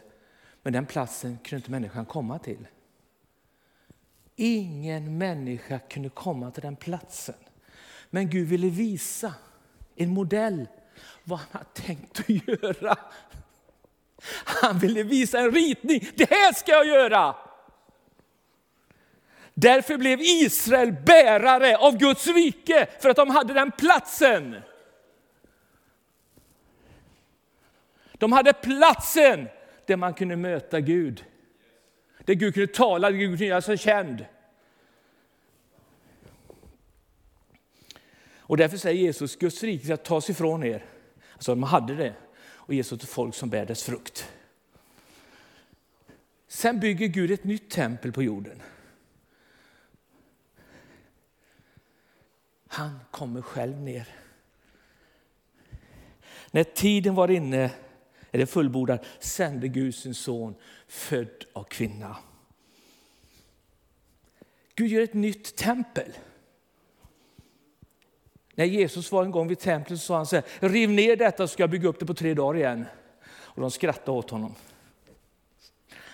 Men 0.64 0.74
den 0.74 0.86
platsen 0.86 1.38
kunde 1.44 1.56
inte 1.56 1.72
människan 1.72 2.06
komma 2.06 2.40
till. 2.40 2.68
Ingen 4.36 5.18
människa 5.18 5.80
kunde 5.80 6.10
komma 6.10 6.52
till 6.52 6.64
den 6.64 6.76
platsen. 6.76 7.36
Men 8.10 8.30
Gud 8.30 8.48
ville 8.48 8.70
visa 8.70 9.34
en 9.96 10.10
modell 10.10 10.68
vad 11.24 11.40
han 11.40 11.48
hade 11.52 11.66
tänkt 11.74 12.20
att 12.20 12.30
göra. 12.30 12.98
Han 14.46 14.80
ville 14.80 15.04
visa 15.04 15.40
en 15.40 15.52
ritning. 15.52 16.08
Det 16.16 16.30
här 16.30 16.54
ska 16.54 16.72
jag 16.72 16.88
göra! 16.88 17.36
Därför 19.58 19.98
blev 19.98 20.22
Israel 20.22 20.92
bärare 21.06 21.78
av 21.78 21.98
Guds 21.98 22.28
rike, 22.28 22.88
för 23.00 23.10
att 23.10 23.16
de 23.16 23.30
hade 23.30 23.54
den 23.54 23.72
platsen. 23.72 24.56
De 28.14 28.32
hade 28.32 28.54
platsen 28.54 29.48
där 29.86 29.96
man 29.96 30.14
kunde 30.14 30.36
möta 30.36 30.80
Gud. 30.80 31.26
Där 32.26 32.34
Gud 32.34 32.54
kunde 32.54 32.74
tala, 32.74 33.12
där 33.12 33.18
Gud 33.18 33.30
kunde 33.30 33.46
göra 33.46 33.62
sig 33.62 33.78
känd. 33.78 34.26
Och 38.40 38.58
därför 38.58 38.78
säger 38.78 39.02
Jesus, 39.02 39.36
Guds 39.36 39.64
rike 39.64 39.86
ska 39.86 39.98
tas 39.98 40.30
ifrån 40.30 40.64
er. 40.64 40.86
Alltså 41.34 41.52
de 41.52 41.64
hade 41.64 41.96
det. 41.96 42.14
Och 42.44 42.74
Jesus 42.74 43.00
till 43.00 43.08
folk 43.08 43.36
som 43.36 43.50
bär 43.50 43.66
dess 43.66 43.84
frukt. 43.84 44.32
Sen 46.48 46.80
bygger 46.80 47.08
Gud 47.08 47.32
ett 47.32 47.44
nytt 47.44 47.70
tempel 47.70 48.12
på 48.12 48.24
jorden. 48.24 48.62
Han 52.76 53.00
kommer 53.12 53.42
själv 53.42 53.82
ner. 53.82 54.08
När 56.52 56.64
tiden 56.64 57.16
var 57.16 57.32
inne, 57.32 57.72
eller 58.32 58.46
fullbordad, 58.46 59.00
sände 59.20 59.68
Gud 59.68 59.96
sin 59.96 60.14
son, 60.14 60.56
född 60.88 61.46
av 61.54 61.64
kvinna. 61.64 62.18
Gud 64.76 64.88
gör 64.88 65.02
ett 65.02 65.14
nytt 65.14 65.56
tempel. 65.56 66.12
När 68.56 68.66
Jesus 68.66 69.12
var 69.12 69.24
en 69.24 69.32
gång 69.32 69.48
vid 69.48 69.60
templet 69.60 70.00
så 70.00 70.06
sa 70.06 70.16
han 70.16 70.26
så 70.26 70.36
här, 70.36 70.70
riv 70.70 70.90
ner 70.90 71.16
detta 71.16 71.48
så 71.48 71.54
ska 71.54 71.64
jag 71.64 71.70
bygga 71.70 71.90
upp 71.90 72.00
det 72.00 72.06
på 72.06 72.14
tre 72.14 72.34
dagar 72.34 72.60
igen. 72.60 72.86
Och 73.28 73.62
de 73.62 73.72
skrattade 73.72 74.18
åt 74.18 74.30
honom. 74.30 74.56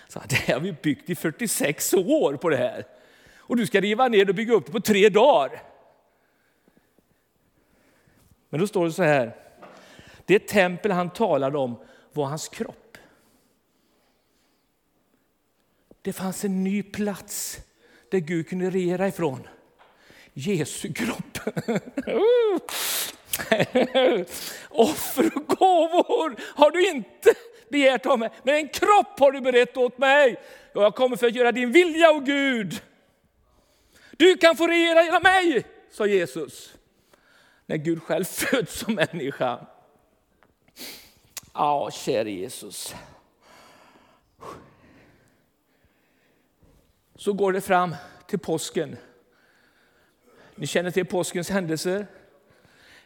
Så 0.08 0.20
det 0.28 0.36
här 0.36 0.54
har 0.54 0.60
vi 0.60 0.72
byggt 0.72 1.10
i 1.10 1.14
46 1.14 1.94
år 1.94 2.36
på 2.36 2.48
det 2.48 2.56
här. 2.56 2.86
Och 3.36 3.56
du 3.56 3.66
ska 3.66 3.80
riva 3.80 4.08
ner 4.08 4.28
och 4.28 4.34
bygga 4.34 4.54
upp 4.54 4.66
det 4.66 4.72
på 4.72 4.80
tre 4.80 5.08
dagar. 5.08 5.71
Men 8.52 8.60
då 8.60 8.66
står 8.66 8.84
det 8.84 8.92
så 8.92 9.02
här, 9.02 9.36
det 10.26 10.48
tempel 10.48 10.92
han 10.92 11.10
talade 11.10 11.58
om 11.58 11.76
var 12.12 12.24
hans 12.24 12.48
kropp. 12.48 12.98
Det 16.02 16.12
fanns 16.12 16.44
en 16.44 16.64
ny 16.64 16.82
plats 16.82 17.60
där 18.10 18.18
Gud 18.18 18.48
kunde 18.48 18.70
regera 18.70 19.08
ifrån. 19.08 19.48
Jesu 20.32 20.92
kropp. 20.92 21.38
Offer 24.68 25.36
och 25.36 25.46
gåvor 25.46 26.36
har 26.40 26.70
du 26.70 26.90
inte 26.90 27.34
begärt 27.68 28.06
av 28.06 28.18
mig, 28.18 28.30
men 28.42 28.54
en 28.54 28.68
kropp 28.68 29.18
har 29.18 29.32
du 29.32 29.40
berett 29.40 29.76
åt 29.76 29.98
mig. 29.98 30.36
Och 30.74 30.82
jag 30.82 30.94
kommer 30.94 31.16
för 31.16 31.26
att 31.26 31.34
göra 31.34 31.52
din 31.52 31.72
vilja, 31.72 32.10
o 32.12 32.20
Gud. 32.20 32.82
Du 34.10 34.36
kan 34.36 34.56
få 34.56 34.66
regera 34.66 35.02
genom 35.02 35.22
mig, 35.22 35.66
sa 35.90 36.06
Jesus. 36.06 36.74
När 37.66 37.76
Gud 37.76 38.02
själv 38.02 38.24
föds 38.28 38.78
som 38.78 38.94
människa. 38.94 39.66
Ja, 41.54 41.90
käre 41.90 42.30
Jesus. 42.30 42.94
Så 47.14 47.32
går 47.32 47.52
det 47.52 47.60
fram 47.60 47.96
till 48.26 48.38
påsken. 48.38 48.96
Ni 50.54 50.66
känner 50.66 50.90
till 50.90 51.06
påskens 51.06 51.50
händelser. 51.50 52.06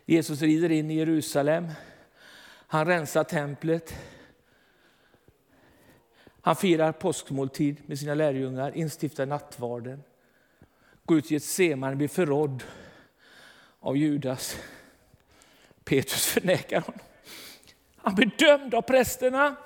Jesus 0.05 0.43
rider 0.43 0.71
in 0.71 0.91
i 0.91 0.95
Jerusalem. 0.95 1.69
Han 2.67 2.87
rensar 2.87 3.25
templet. 3.25 3.95
Han 6.41 6.57
firar 6.57 6.93
påskmåltid 6.93 7.77
med 7.87 7.99
sina 7.99 8.15
lärjungar, 8.15 8.77
instiftar 8.77 9.27
nattvarden. 9.27 10.03
Går 11.05 11.19
ut 11.19 11.33
i 11.33 11.37
ett 11.37 11.45
seman, 11.45 11.99
blir 11.99 12.09
förrådd 12.09 12.63
av 13.87 13.97
Judas. 13.97 14.57
Petrus 15.85 16.27
förnekar 16.27 16.81
honom. 16.81 17.01
Han 17.97 18.15
blir 18.15 18.31
dömd 18.39 18.75
av 18.75 18.83
prästerna, 18.83 19.57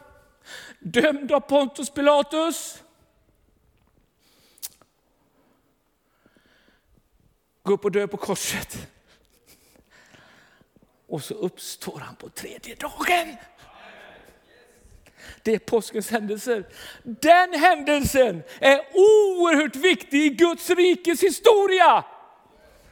dömd 0.78 1.32
av 1.32 1.40
Pontus 1.40 1.90
Pilatus. 1.90 2.82
Gå 7.62 7.72
upp 7.72 7.84
och 7.84 7.92
dö 7.92 8.06
på 8.06 8.16
korset. 8.16 8.88
Och 11.06 11.24
så 11.24 11.34
uppstår 11.34 11.98
han 11.98 12.16
på 12.16 12.28
tredje 12.28 12.74
dagen. 12.74 13.36
Det 15.42 15.54
är 15.54 15.58
påskens 15.58 16.10
händelser. 16.10 16.68
Den 17.02 17.54
händelsen 17.54 18.42
är 18.60 18.78
oerhört 18.94 19.76
viktig 19.76 20.24
i 20.24 20.28
Guds 20.28 20.70
rikes 20.70 21.22
historia. 21.22 22.04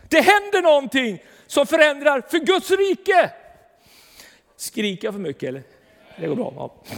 Det 0.08 0.20
händer 0.20 0.62
någonting 0.62 1.22
som 1.46 1.66
förändrar 1.66 2.20
för 2.20 2.38
Guds 2.38 2.70
rike. 2.70 3.32
Skriker 4.56 5.06
jag 5.06 5.14
för 5.14 5.20
mycket 5.20 5.48
eller? 5.48 5.62
Det 6.16 6.26
går 6.26 6.36
bra. 6.36 6.52
Ja. 6.56 6.96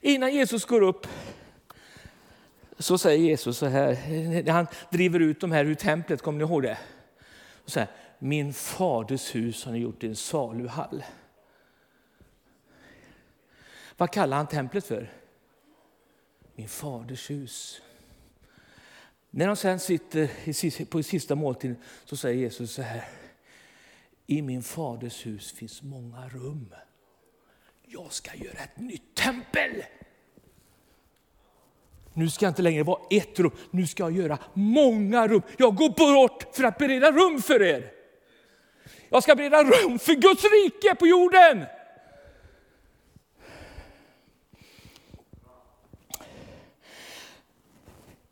Innan 0.00 0.34
Jesus 0.34 0.64
går 0.64 0.82
upp 0.82 1.06
så 2.78 2.98
säger 2.98 3.18
Jesus 3.18 3.58
så 3.58 3.66
här, 3.66 3.98
när 4.42 4.52
han 4.52 4.66
driver 4.90 5.20
ut 5.20 5.40
de 5.40 5.52
här 5.52 5.64
ur 5.64 5.74
templet, 5.74 6.22
kommer 6.22 6.38
ni 6.38 6.44
ihåg 6.44 6.62
det? 6.62 6.78
Så 7.66 7.80
här, 7.80 7.88
Min 8.22 8.52
faders 8.52 9.34
hus 9.34 9.64
har 9.64 9.72
ni 9.72 9.78
gjort 9.78 10.00
till 10.00 10.08
en 10.08 10.16
saluhall. 10.16 11.04
Vad 13.96 14.12
kallar 14.12 14.36
han 14.36 14.46
templet 14.46 14.84
för? 14.86 15.12
Min 16.54 16.68
faders 16.68 17.30
hus. 17.30 17.82
När 19.30 19.46
de 19.46 19.56
sen 19.56 19.78
sitter 19.80 20.84
på 20.84 21.02
sista 21.02 21.34
måltiden 21.34 21.76
så 22.04 22.16
säger 22.16 22.36
Jesus 22.36 22.72
så 22.72 22.82
här. 22.82 23.04
I 24.26 24.42
min 24.42 24.62
faders 24.62 25.26
hus 25.26 25.52
finns 25.52 25.82
många 25.82 26.28
rum. 26.28 26.74
Jag 27.86 28.12
ska 28.12 28.34
göra 28.34 28.58
ett 28.58 28.78
nytt 28.78 29.14
tempel. 29.14 29.82
Nu 32.12 32.30
ska 32.30 32.44
jag 32.44 32.50
inte 32.50 32.62
längre 32.62 32.82
vara 32.82 33.00
ett 33.10 33.38
rum, 33.38 33.52
nu 33.70 33.86
ska 33.86 34.02
jag 34.02 34.12
göra 34.12 34.38
många 34.54 35.28
rum. 35.28 35.42
Jag 35.56 35.76
går 35.76 35.88
bort 35.88 36.56
för 36.56 36.64
att 36.64 36.78
bereda 36.78 37.12
rum 37.12 37.42
för 37.42 37.62
er. 37.62 37.92
Jag 39.08 39.22
ska 39.22 39.34
bereda 39.34 39.64
rum 39.64 39.98
för 39.98 40.12
Guds 40.12 40.44
rike 40.44 40.94
på 40.94 41.06
jorden. 41.06 41.66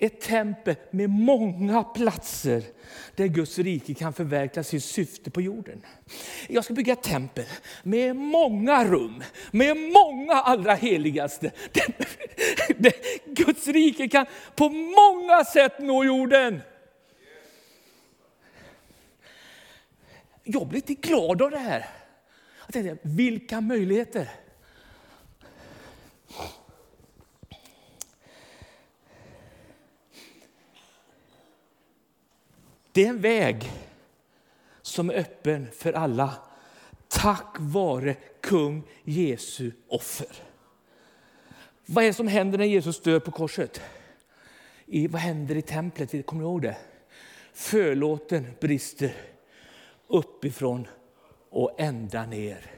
Ett 0.01 0.21
tempel 0.21 0.75
med 0.91 1.11
många 1.11 1.85
platser 1.85 2.63
där 3.15 3.27
Guds 3.27 3.59
rike 3.59 3.95
kan 3.95 4.13
förverkliga 4.13 4.65
sitt 4.65 4.85
syfte 4.85 5.31
på 5.31 5.41
jorden. 5.41 5.83
Jag 6.49 6.65
ska 6.65 6.75
bygga 6.75 6.93
ett 6.93 7.03
tempel 7.03 7.45
med 7.83 8.17
många 8.17 8.85
rum, 8.85 9.23
med 9.51 9.77
många 9.77 10.35
allra 10.35 10.75
heligaste. 10.75 11.53
Guds 13.25 13.69
rike 13.69 14.09
kan 14.09 14.27
på 14.55 14.69
många 14.69 15.45
sätt 15.45 15.79
nå 15.79 16.05
jorden. 16.05 16.61
Jag 20.45 20.69
blir 20.69 20.77
lite 20.89 20.95
glad 20.95 21.43
av 21.43 21.51
det 21.51 21.59
här. 21.59 21.87
Jag 22.67 22.73
tänkte, 22.73 23.09
vilka 23.09 23.61
möjligheter! 23.61 24.29
Det 32.99 33.05
är 33.05 33.09
en 33.09 33.21
väg 33.21 33.73
som 34.83 35.11
är 35.11 35.15
öppen 35.15 35.67
för 35.73 35.93
alla 35.93 36.35
tack 37.09 37.57
vare 37.59 38.17
kung 38.41 38.83
Jesu 39.05 39.73
offer. 39.89 40.37
Vad 41.87 42.05
är 42.05 42.09
det 42.09 42.15
som 42.15 42.29
händer 42.29 42.59
när 42.59 42.65
Jesus 42.65 43.03
dör 43.03 43.21
på 43.21 43.31
korset? 43.31 43.81
I, 44.87 45.07
vad 45.07 45.21
händer 45.21 45.57
i 45.57 45.63
templet? 45.63 46.27
Kommer 46.27 46.43
ni 46.43 46.49
ihåg 46.49 46.63
det? 46.63 46.77
Förlåten 47.53 48.47
brister 48.61 49.15
uppifrån 50.07 50.87
och 51.51 51.81
ända 51.81 52.27
ner. 52.27 52.71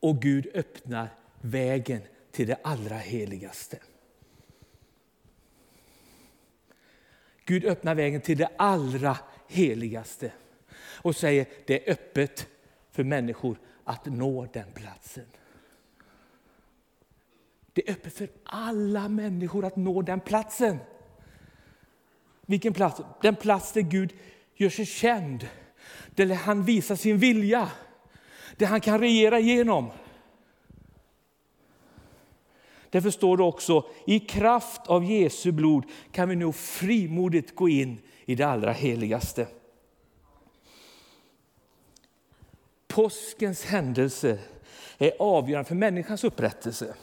Och 0.00 0.22
Gud 0.22 0.48
öppnar 0.54 1.08
vägen 1.40 2.00
till 2.30 2.46
det 2.46 2.58
allra 2.62 2.96
heligaste. 2.96 3.78
Gud 7.48 7.64
öppnar 7.64 7.94
vägen 7.94 8.20
till 8.20 8.38
det 8.38 8.48
allra 8.56 9.16
heligaste 9.46 10.32
och 10.78 11.16
säger 11.16 11.46
det 11.66 11.88
är 11.88 11.92
öppet 11.92 12.48
för 12.90 13.04
människor 13.04 13.58
att 13.84 14.06
nå 14.06 14.48
den 14.52 14.72
platsen. 14.74 15.24
Det 17.72 17.88
är 17.88 17.92
öppet 17.92 18.12
för 18.12 18.28
alla 18.44 19.08
människor 19.08 19.64
att 19.64 19.76
nå 19.76 20.02
den 20.02 20.20
platsen. 20.20 20.78
Vilken 22.46 22.72
plats? 22.72 23.00
Den 23.22 23.36
plats 23.36 23.72
där 23.72 23.80
Gud 23.80 24.12
gör 24.54 24.70
sig 24.70 24.86
känd, 24.86 25.48
där 26.10 26.34
han 26.34 26.64
visar 26.64 26.96
sin 26.96 27.18
vilja, 27.18 27.70
där 28.56 28.66
han 28.66 28.80
kan 28.80 29.00
regera 29.00 29.38
genom. 29.38 29.90
Därför 32.90 33.10
står 33.10 33.36
det 33.36 33.42
också, 33.42 33.86
i 34.06 34.20
kraft 34.20 34.86
av 34.86 35.04
Jesu 35.04 35.52
blod 35.52 35.84
kan 36.12 36.28
vi 36.28 36.36
nu 36.36 36.52
frimodigt 36.52 37.54
gå 37.54 37.68
in 37.68 37.98
i 38.24 38.34
det 38.34 38.44
allra 38.44 38.72
heligaste. 38.72 39.46
Påskens 42.88 43.64
händelse 43.64 44.38
är 44.98 45.12
avgörande 45.18 45.68
för 45.68 45.74
människans 45.74 46.24
upprättelse, 46.24 46.94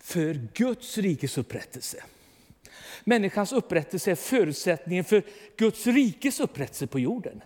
för 0.00 0.48
Guds 0.54 0.98
rikes 0.98 1.38
upprättelse. 1.38 2.02
Människans 3.04 3.52
upprättelse 3.52 4.10
är 4.10 4.14
förutsättningen 4.14 5.04
för 5.04 5.22
Guds 5.56 5.86
rikes 5.86 6.40
upprättelse 6.40 6.86
på 6.86 7.00
jorden. 7.00 7.42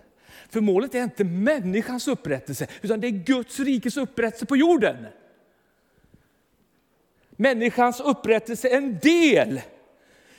För 0.49 0.61
målet 0.61 0.95
är 0.95 1.03
inte 1.03 1.23
människans 1.23 2.07
upprättelse, 2.07 2.67
utan 2.81 2.99
det 2.99 3.07
är 3.07 3.11
Guds 3.11 3.59
rikes 3.59 3.97
upprättelse 3.97 4.45
på 4.45 4.57
jorden. 4.57 5.05
Människans 7.35 7.99
upprättelse 7.99 8.69
är 8.69 8.77
en 8.77 8.99
del 8.99 9.61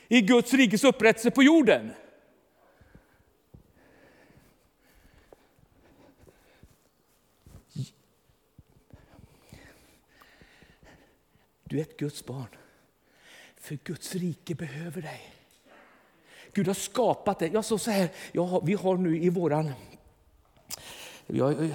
i 0.08 0.20
Guds 0.20 0.52
rikes 0.52 0.84
upprättelse 0.84 1.30
på 1.30 1.42
jorden. 1.42 1.90
Du 11.64 11.78
är 11.78 11.82
ett 11.82 11.96
Guds 11.96 12.24
barn. 12.24 12.48
För 13.56 13.78
Guds 13.84 14.14
rike 14.14 14.54
behöver 14.54 15.02
dig. 15.02 15.34
Gud 16.52 16.66
har 16.66 16.74
skapat 16.74 17.38
dig. 17.38 17.50
Jag 17.52 17.64
sa 17.64 17.78
så 17.78 17.90
här, 17.90 18.08
jag 18.32 18.66
vi 18.66 18.74
har 18.74 18.96
nu 18.96 19.22
i 19.22 19.28
våran... 19.28 19.72
Jag, 21.26 21.70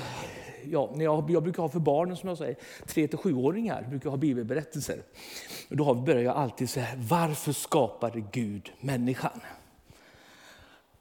ja, 0.66 0.94
jag, 0.98 1.32
jag 1.32 1.44
brukar 1.44 1.64
ha 1.64 1.70
för 1.70 1.80
barnen, 1.80 2.18
som 2.18 2.30
jag 2.30 2.38
säger, 2.38 2.56
tre 2.86 3.08
till 3.08 3.18
sjuåringar 3.18 3.88
brukar 3.90 4.10
ha 4.10 4.18
bibelberättelser. 4.18 5.04
Och 5.70 5.78
då 5.78 5.94
börjar 5.94 6.22
jag 6.22 6.36
alltid 6.36 6.70
så 6.70 6.80
här, 6.80 6.98
varför 6.98 7.52
skapade 7.52 8.24
Gud 8.32 8.72
människan? 8.80 9.42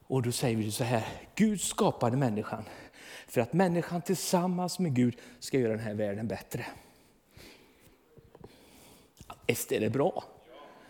Och 0.07 0.21
då 0.21 0.31
säger 0.31 0.57
vi 0.57 0.71
så 0.71 0.83
här, 0.83 1.07
Gud 1.35 1.61
skapade 1.61 2.17
människan 2.17 2.63
för 3.27 3.41
att 3.41 3.53
människan 3.53 4.01
tillsammans 4.01 4.79
med 4.79 4.95
Gud 4.95 5.15
ska 5.39 5.59
göra 5.59 5.71
den 5.71 5.85
här 5.85 5.93
världen 5.93 6.27
bättre. 6.27 6.65
Visst 9.47 9.71
är 9.71 9.79
det 9.79 9.89
bra? 9.89 10.23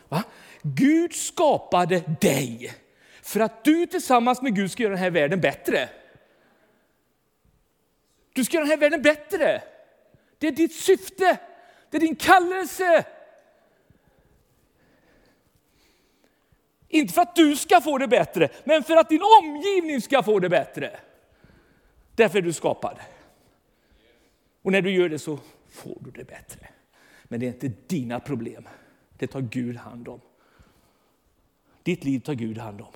Va? 0.09 0.23
Gud 0.61 1.13
skapade 1.13 2.03
dig 2.21 2.73
för 3.21 3.39
att 3.39 3.63
du 3.63 3.85
tillsammans 3.85 4.41
med 4.41 4.55
Gud 4.55 4.71
ska 4.71 4.83
göra 4.83 4.93
den 4.93 5.03
här 5.03 5.11
världen 5.11 5.41
bättre. 5.41 5.89
Du 8.33 8.45
ska 8.45 8.57
göra 8.57 8.63
den 8.63 8.71
här 8.71 8.77
världen 8.77 9.01
bättre. 9.01 9.63
Det 10.37 10.47
är 10.47 10.51
ditt 10.51 10.75
syfte, 10.75 11.39
det 11.89 11.97
är 11.97 12.01
din 12.01 12.15
kallelse. 12.15 13.05
Inte 16.87 17.13
för 17.13 17.21
att 17.21 17.35
du 17.35 17.55
ska 17.55 17.81
få 17.81 17.97
det 17.97 18.07
bättre, 18.07 18.49
men 18.63 18.83
för 18.83 18.97
att 18.97 19.09
din 19.09 19.21
omgivning 19.41 20.01
ska 20.01 20.23
få 20.23 20.39
det 20.39 20.49
bättre. 20.49 20.99
Därför 22.15 22.37
är 22.37 22.41
du 22.41 22.53
skapad. 22.53 22.99
Och 24.61 24.71
när 24.71 24.81
du 24.81 24.91
gör 24.91 25.09
det 25.09 25.19
så 25.19 25.39
får 25.69 25.97
du 25.99 26.11
det 26.11 26.23
bättre. 26.23 26.67
Men 27.23 27.39
det 27.39 27.45
är 27.45 27.47
inte 27.47 27.71
dina 27.87 28.19
problem. 28.19 28.67
Det 29.17 29.27
tar 29.27 29.41
Gud 29.41 29.77
hand 29.77 30.07
om. 30.07 30.21
Ditt 31.83 32.03
liv 32.03 32.19
tar 32.19 32.33
Gud 32.33 32.57
hand 32.57 32.81
om. 32.81 32.93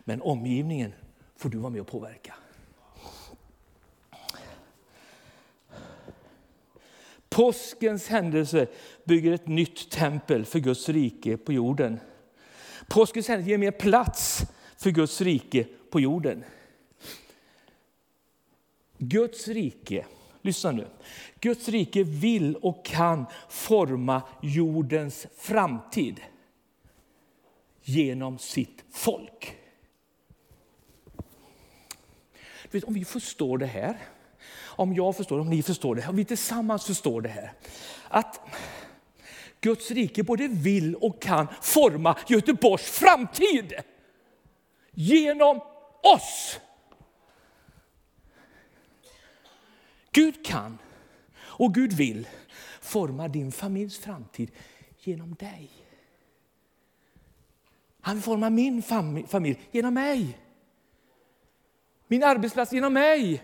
Men 0.00 0.22
omgivningen 0.22 0.92
får 1.36 1.48
du 1.48 1.58
vara 1.58 1.70
med 1.70 1.80
och 1.80 1.86
påverka. 1.86 2.34
Påskens 7.38 8.08
händelse 8.08 8.66
bygger 9.04 9.32
ett 9.32 9.46
nytt 9.46 9.90
tempel 9.90 10.44
för 10.44 10.58
Guds 10.58 10.88
rike 10.88 11.36
på 11.36 11.52
jorden. 11.52 12.00
Påskens 12.88 13.28
händelse 13.28 13.50
ger 13.50 13.58
mer 13.58 13.70
plats 13.70 14.42
för 14.76 14.90
Guds 14.90 15.20
rike 15.20 15.66
på 15.90 16.00
jorden. 16.00 16.44
Guds 18.98 19.48
rike 19.48 20.06
Lyssna 20.42 20.70
nu. 20.70 20.86
Guds 21.40 21.68
rike 21.68 22.02
vill 22.02 22.56
och 22.56 22.84
kan 22.84 23.26
forma 23.48 24.22
jordens 24.42 25.26
framtid 25.36 26.20
genom 27.82 28.38
sitt 28.38 28.84
folk. 28.90 29.56
Vet, 32.70 32.84
om 32.84 32.94
vi 32.94 33.04
förstår 33.04 33.58
det 33.58 33.66
här, 33.66 33.98
om 34.78 34.94
jag 34.94 35.16
förstår 35.16 35.40
om 35.40 35.50
ni 35.50 35.62
förstår 35.62 35.94
det, 35.94 36.08
om 36.08 36.16
vi 36.16 36.24
tillsammans 36.24 36.84
förstår 36.84 37.20
det 37.20 37.28
här. 37.28 37.52
Att 38.08 38.40
Guds 39.60 39.90
rike 39.90 40.22
både 40.22 40.48
vill 40.48 40.94
och 40.94 41.22
kan 41.22 41.46
forma 41.62 42.18
Göteborgs 42.28 42.90
framtid 42.90 43.72
genom 44.90 45.60
oss. 46.02 46.60
Gud 50.12 50.44
kan 50.44 50.78
och 51.38 51.74
Gud 51.74 51.92
vill 51.92 52.28
forma 52.80 53.28
din 53.28 53.52
familjs 53.52 53.98
framtid 53.98 54.50
genom 54.98 55.34
dig. 55.34 55.70
Han 58.00 58.14
vill 58.14 58.22
forma 58.22 58.50
min 58.50 58.82
familj 59.28 59.60
genom 59.70 59.94
mig. 59.94 60.38
Min 62.06 62.22
arbetsplats 62.24 62.72
genom 62.72 62.92
mig. 62.92 63.42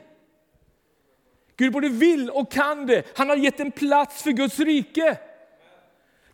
Gud 1.56 1.72
både 1.72 1.88
vill 1.88 2.30
och 2.30 2.52
kan 2.52 2.86
det. 2.86 3.16
Han 3.16 3.28
har 3.28 3.36
gett 3.36 3.60
en 3.60 3.72
plats 3.72 4.22
för 4.22 4.30
Guds 4.30 4.58
rike. 4.58 5.18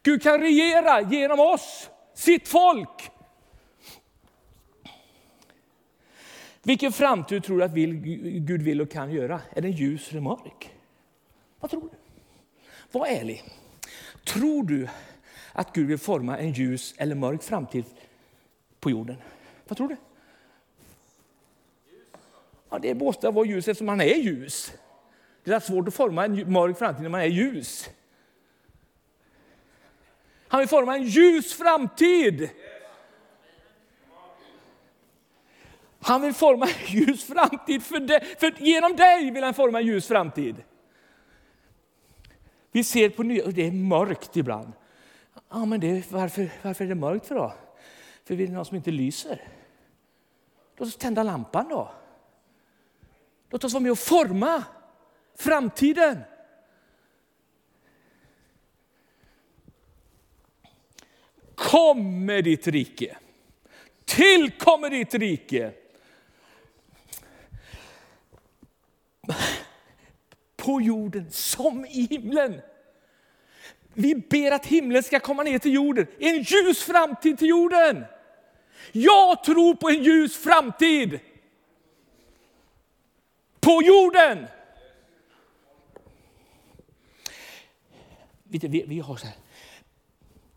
Gud 0.03 0.23
kan 0.23 0.41
regera 0.41 1.01
genom 1.01 1.41
oss, 1.41 1.91
sitt 2.15 2.49
folk. 2.49 3.11
Vilken 6.63 6.93
framtid 6.93 7.45
tror 7.45 7.59
du 7.59 7.65
att 7.65 7.75
Gud 8.47 8.63
vill 8.63 8.81
och 8.81 8.91
kan 8.91 9.11
göra? 9.11 9.41
Är 9.51 9.61
den 9.61 9.73
ljus 9.73 10.11
eller 10.11 10.21
mörk? 10.21 10.71
Vad 11.61 11.71
tror 11.71 11.81
du? 11.81 11.89
Var 12.99 13.07
ärlig. 13.07 13.45
Tror 14.25 14.63
du 14.63 14.89
att 15.53 15.73
Gud 15.73 15.87
vill 15.87 15.99
forma 15.99 16.39
en 16.39 16.53
ljus 16.53 16.95
eller 16.97 17.15
mörk 17.15 17.43
framtid 17.43 17.85
på 18.81 18.91
jorden? 18.91 19.17
Vad 19.69 19.77
tror 19.77 19.89
du? 19.89 19.97
Ja, 22.71 22.79
det 22.79 22.95
måste 22.95 23.31
vara 23.31 23.47
ljus 23.47 23.69
eftersom 23.69 23.89
han 23.89 24.01
är 24.01 24.17
ljus. 24.17 24.73
Det 25.51 25.57
är 25.57 25.61
svårt 25.61 25.89
att 25.89 25.95
forma 25.95 26.25
en 26.25 26.53
mörk 26.53 26.79
framtid 26.79 27.03
när 27.03 27.11
man 27.11 27.21
är 27.21 27.27
ljus. 27.27 27.91
Han 30.49 30.61
vill 30.61 30.69
forma 30.69 30.97
en 30.97 31.03
ljus 31.03 31.53
framtid. 31.53 32.51
Han 36.01 36.23
vill 36.23 36.35
forma 36.35 36.67
en 36.67 36.97
ljus 36.97 37.25
framtid 37.25 37.83
för, 37.83 38.01
dig, 38.01 38.37
för 38.39 38.55
genom 38.59 38.97
dig 38.97 39.31
vill 39.31 39.45
han 39.45 39.55
forma 39.55 39.81
en 39.81 39.87
ljus 39.87 40.07
framtid. 40.09 40.57
Vi 42.73 42.85
ser 42.85 43.11
på 43.11 43.23
nya, 43.23 43.47
det 43.47 43.67
är 43.67 43.73
mörkt 43.73 44.37
ibland. 44.37 44.73
Ja, 45.49 45.65
men 45.65 45.81
det, 45.81 46.13
varför, 46.13 46.51
varför 46.63 46.85
är 46.85 46.89
det 46.89 46.95
mörkt 46.95 47.27
för 47.27 47.35
då? 47.35 47.55
För 48.25 48.35
vi 48.35 48.45
är 48.45 48.49
någon 48.49 48.65
som 48.65 48.77
inte 48.77 48.91
lyser. 48.91 49.49
Låt 50.77 50.89
oss 50.89 50.97
tända 50.97 51.23
lampan 51.23 51.69
då. 51.69 51.91
Låt 53.51 53.65
oss 53.65 53.73
vara 53.73 53.83
med 53.83 53.93
och 53.93 53.99
forma 53.99 54.65
framtiden. 55.41 56.19
Kom 61.55 62.27
med 62.27 62.45
ditt 62.45 62.67
rike. 62.67 63.17
Tillkommer 64.05 64.91
ditt 64.91 65.15
rike. 65.15 65.73
på 70.57 70.81
jorden 70.81 71.31
som 71.31 71.85
i 71.85 72.07
himlen. 72.11 72.61
Vi 73.95 74.15
ber 74.15 74.51
att 74.51 74.67
himlen 74.67 75.03
ska 75.03 75.21
komma 75.21 75.43
ner 75.43 75.59
till 75.59 75.75
jorden, 75.75 76.07
en 76.19 76.43
ljus 76.43 76.83
framtid 76.83 77.39
till 77.39 77.49
jorden. 77.49 78.05
Jag 78.93 79.45
tror 79.45 79.75
på 79.75 79.89
en 79.89 80.03
ljus 80.03 80.37
framtid. 80.37 81.21
På 83.61 83.83
jorden. 83.83 84.47
Vi, 88.51 88.85
vi 88.87 89.01
har 89.01 89.17
så 89.17 89.27
här. 89.27 89.37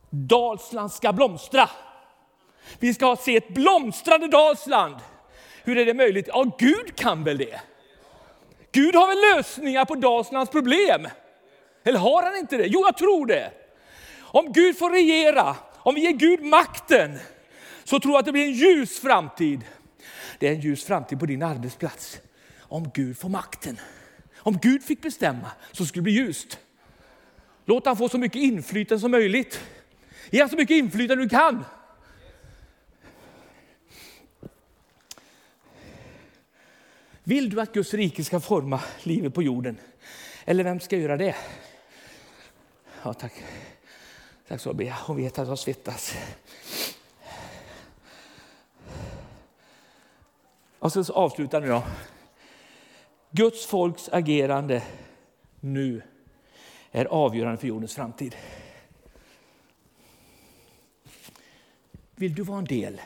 Dalsland 0.09 0.91
ska 0.91 1.13
blomstra. 1.13 1.69
Vi 2.79 2.93
ska 2.93 3.15
se 3.15 3.37
ett 3.37 3.53
blomstrande 3.53 4.27
Dalsland. 4.27 4.95
Hur 5.63 5.77
är 5.77 5.85
det 5.85 5.93
möjligt? 5.93 6.27
Ja, 6.27 6.55
Gud 6.57 6.95
kan 6.95 7.23
väl 7.23 7.37
det. 7.37 7.61
Gud 8.71 8.95
har 8.95 9.07
väl 9.07 9.35
lösningar 9.35 9.85
på 9.85 9.95
Dalslands 9.95 10.51
problem? 10.51 11.07
Eller 11.83 11.99
har 11.99 12.23
han 12.23 12.37
inte 12.37 12.57
det? 12.57 12.67
Jo, 12.67 12.81
jag 12.85 12.97
tror 12.97 13.25
det. 13.25 13.51
Om 14.19 14.51
Gud 14.51 14.77
får 14.77 14.89
regera, 14.89 15.55
om 15.77 15.95
vi 15.95 16.01
ger 16.01 16.11
Gud 16.11 16.41
makten, 16.43 17.19
så 17.83 17.99
tror 17.99 18.13
jag 18.13 18.19
att 18.19 18.25
det 18.25 18.31
blir 18.31 18.45
en 18.45 18.51
ljus 18.51 18.99
framtid. 18.99 19.61
Det 20.39 20.47
är 20.47 20.51
en 20.51 20.59
ljus 20.59 20.85
framtid 20.85 21.19
på 21.19 21.25
din 21.25 21.43
arbetsplats. 21.43 22.19
Om 22.59 22.91
Gud 22.93 23.17
får 23.17 23.29
makten. 23.29 23.79
Om 24.37 24.57
Gud 24.57 24.83
fick 24.83 25.01
bestämma 25.01 25.51
så 25.71 25.85
skulle 25.85 26.01
det 26.01 26.03
bli 26.03 26.13
ljust. 26.13 26.59
Låt 27.65 27.85
han 27.85 27.97
få 27.97 28.09
så 28.09 28.17
mycket 28.17 28.41
inflytande 28.41 29.01
som 29.01 29.11
möjligt. 29.11 29.61
Ge 30.29 30.39
han 30.39 30.49
så 30.49 30.55
mycket 30.55 30.75
inflytande 30.75 31.23
du 31.23 31.29
kan. 31.29 31.65
Vill 37.23 37.49
du 37.49 37.61
att 37.61 37.73
Guds 37.73 37.93
rike 37.93 38.23
ska 38.23 38.39
forma 38.39 38.81
livet 39.03 39.33
på 39.33 39.43
jorden? 39.43 39.77
Eller 40.45 40.63
vem 40.63 40.79
ska 40.79 40.97
göra 40.97 41.17
det? 41.17 41.35
Ja, 43.03 43.13
tack. 43.13 43.33
Tack 44.47 44.61
så 44.61 44.73
mycket. 44.73 44.93
Hon 44.93 45.17
vet 45.17 45.39
att 45.39 45.47
jag 45.47 45.59
svettas. 45.59 46.15
Och 50.79 50.91
så 50.91 51.13
avslutar 51.13 51.61
nu 51.61 51.67
då. 51.67 51.83
Guds 53.31 53.65
folks 53.65 54.09
agerande 54.09 54.83
nu 55.59 56.01
är 56.93 57.05
avgörande 57.05 57.57
för 57.57 57.67
jordens 57.67 57.95
framtid. 57.95 58.35
Vill 62.15 62.35
du 62.35 62.43
vara 62.43 62.57
en 62.57 62.65
del? 62.65 63.01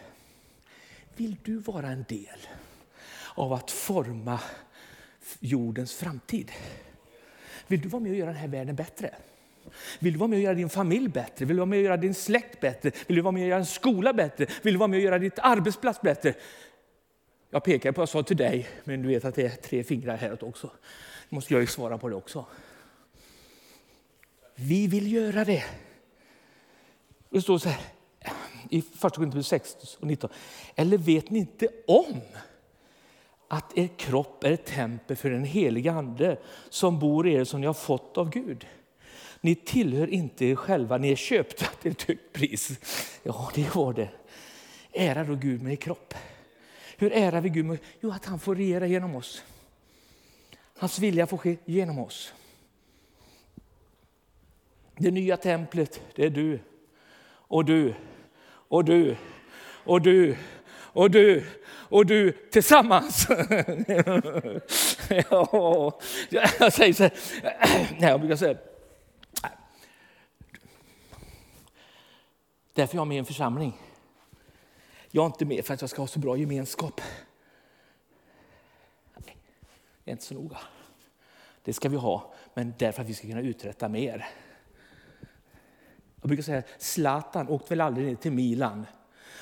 Vill 1.15 1.35
du 1.43 1.57
vara 1.57 1.87
en 1.87 2.05
del 2.09 2.39
av 3.35 3.53
att 3.53 3.71
forma 3.71 4.39
jordens 5.39 5.95
framtid? 5.95 6.51
Vill 7.67 7.81
du 7.81 7.89
vara 7.89 8.03
med 8.03 8.11
och 8.11 8.17
göra 8.17 8.29
den 8.29 8.39
här 8.39 8.47
världen 8.47 8.75
bättre? 8.75 9.15
Vill 9.99 10.13
du 10.13 10.19
vara 10.19 10.27
med 10.27 10.37
och 10.37 10.43
göra 10.43 10.53
din 10.53 10.69
familj 10.69 11.07
bättre? 11.07 11.45
Vill 11.45 11.55
du 11.55 11.59
vara 11.59 11.65
med 11.65 11.77
och 11.77 11.83
göra 11.83 11.97
din 11.97 12.13
släkt 12.13 12.59
bättre? 12.59 12.91
Vill 13.07 13.15
du 13.15 13.21
vara 13.21 13.31
med 13.31 13.41
och 13.41 13.47
göra 13.47 13.59
en 13.59 13.65
skola 13.65 14.13
bättre? 14.13 14.47
Vill 14.61 14.73
du 14.73 14.77
vara 14.77 14.87
med 14.87 14.97
och 14.97 15.03
göra 15.03 15.19
ditt 15.19 15.39
arbetsplats 15.39 16.01
bättre? 16.01 16.33
Jag 17.49 17.63
pekar 17.63 17.91
på 17.91 17.97
vad 17.97 18.01
jag 18.01 18.09
sa 18.09 18.23
till 18.23 18.37
dig, 18.37 18.67
men 18.83 19.01
du 19.01 19.07
vet 19.07 19.25
att 19.25 19.35
det 19.35 19.45
är 19.45 19.49
tre 19.49 19.83
fingrar 19.83 20.17
häråt 20.17 20.43
också. 20.43 20.71
Då 21.29 21.35
måste 21.35 21.53
jag 21.53 21.61
ju 21.61 21.67
svara 21.67 21.97
på 21.97 22.09
det 22.09 22.15
också. 22.15 22.45
Vi 24.59 24.87
vill 24.87 25.11
göra 25.11 25.45
det. 25.45 25.63
Det 27.29 27.41
står 27.41 27.57
så 27.57 27.69
här 27.69 27.81
i 28.69 28.81
första 28.81 29.09
Korinthierbrevet 29.09 29.45
6 29.45 29.95
och 29.99 30.07
19. 30.07 30.29
Eller 30.75 30.97
vet 30.97 31.29
ni 31.29 31.39
inte 31.39 31.67
om 31.87 32.21
att 33.47 33.77
er 33.77 33.89
kropp 33.97 34.43
är 34.43 34.51
ett 34.51 34.65
tempel 34.65 35.17
för 35.17 35.29
den 35.29 35.43
helige 35.43 35.91
Ande 35.91 36.37
som 36.69 36.99
bor 36.99 37.27
i 37.27 37.33
er 37.33 37.43
som 37.43 37.61
ni 37.61 37.67
har 37.67 37.73
fått 37.73 38.17
av 38.17 38.29
Gud? 38.29 38.67
Ni 39.41 39.55
tillhör 39.55 40.07
inte 40.07 40.45
er 40.45 40.55
själva, 40.55 40.97
ni 40.97 41.11
är 41.11 41.15
köpta 41.15 41.65
till 41.81 41.91
ett 41.91 42.01
högt 42.01 42.33
pris. 42.33 42.71
Ja, 43.23 43.51
det 43.55 43.75
var 43.75 43.93
det. 43.93 44.09
Ära 44.91 45.23
då 45.23 45.35
Gud 45.35 45.61
med 45.61 45.73
er 45.73 45.77
kropp. 45.77 46.13
Hur 46.97 47.11
ärar 47.13 47.41
vi 47.41 47.49
Gud? 47.49 47.65
Med? 47.65 47.77
Jo, 47.99 48.11
att 48.11 48.25
han 48.25 48.39
får 48.39 48.55
regera 48.55 48.87
genom 48.87 49.15
oss. 49.15 49.43
Hans 50.77 50.99
vilja 50.99 51.27
får 51.27 51.37
ske 51.37 51.57
genom 51.65 51.99
oss. 51.99 52.33
Det 54.97 55.11
nya 55.11 55.37
templet, 55.37 56.01
det 56.15 56.25
är 56.25 56.29
du 56.29 56.59
och 57.27 57.65
du 57.65 57.93
och 58.47 58.85
du 58.85 59.17
och 59.83 60.01
du 60.01 60.37
och 60.73 61.11
du 61.11 61.45
och 61.89 62.05
du 62.05 62.31
tillsammans. 62.31 63.27
ja, 65.29 65.99
jag 66.59 66.73
säger 66.73 66.93
så 66.93 67.03
här, 67.03 67.11
jag 67.99 68.19
brukar 68.19 68.35
säga 68.35 68.57
Därför 72.73 72.95
är 72.95 72.99
jag 72.99 73.07
med 73.07 73.15
i 73.15 73.19
en 73.19 73.25
församling. 73.25 73.73
Jag 75.11 75.21
är 75.21 75.25
inte 75.25 75.45
med 75.45 75.65
för 75.65 75.73
att 75.73 75.81
jag 75.81 75.89
ska 75.89 76.01
ha 76.01 76.07
så 76.07 76.19
bra 76.19 76.37
gemenskap. 76.37 77.01
Nej, 79.25 79.37
det 80.03 80.11
är 80.11 80.11
inte 80.11 80.23
så 80.23 80.33
noga. 80.33 80.57
Det 81.63 81.73
ska 81.73 81.89
vi 81.89 81.97
ha, 81.97 82.33
men 82.53 82.73
därför 82.77 83.01
att 83.01 83.09
vi 83.09 83.13
ska 83.13 83.27
kunna 83.27 83.41
uträtta 83.41 83.89
mer. 83.89 84.27
Jag 86.27 86.29
brukar 86.29 86.43
säga 86.43 86.63
Zlatan 86.77 87.49
åkte 87.49 87.69
väl 87.69 87.81
aldrig 87.81 88.07
ner 88.07 88.15
till 88.15 88.31
Milan 88.31 88.85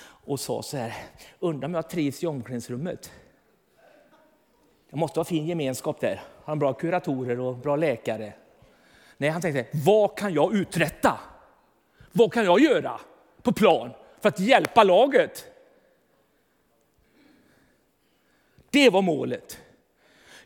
och 0.02 0.40
sa 0.40 0.62
så 0.62 0.78
här, 0.78 0.94
undrar 1.40 1.68
om 1.68 1.74
jag 1.74 1.90
trivs 1.90 2.24
i 2.24 2.28
omklädningsrummet. 2.28 3.12
Det 4.90 4.96
måste 4.96 5.20
vara 5.20 5.26
fin 5.26 5.46
gemenskap 5.46 6.00
där. 6.00 6.16
Han 6.16 6.44
har 6.46 6.56
bra 6.56 6.74
kuratorer 6.74 7.40
och 7.40 7.58
bra 7.58 7.76
läkare. 7.76 8.34
Nej, 9.18 9.30
han 9.30 9.42
tänkte, 9.42 9.78
vad 9.86 10.18
kan 10.18 10.34
jag 10.34 10.56
uträtta? 10.56 11.20
Vad 12.12 12.34
kan 12.34 12.46
jag 12.46 12.60
göra 12.60 13.00
på 13.42 13.52
plan 13.52 13.92
för 14.22 14.30
att 14.30 14.40
hjälpa 14.40 14.84
laget? 14.84 15.46
Det 18.70 18.90
var 18.90 19.02
målet. 19.02 19.60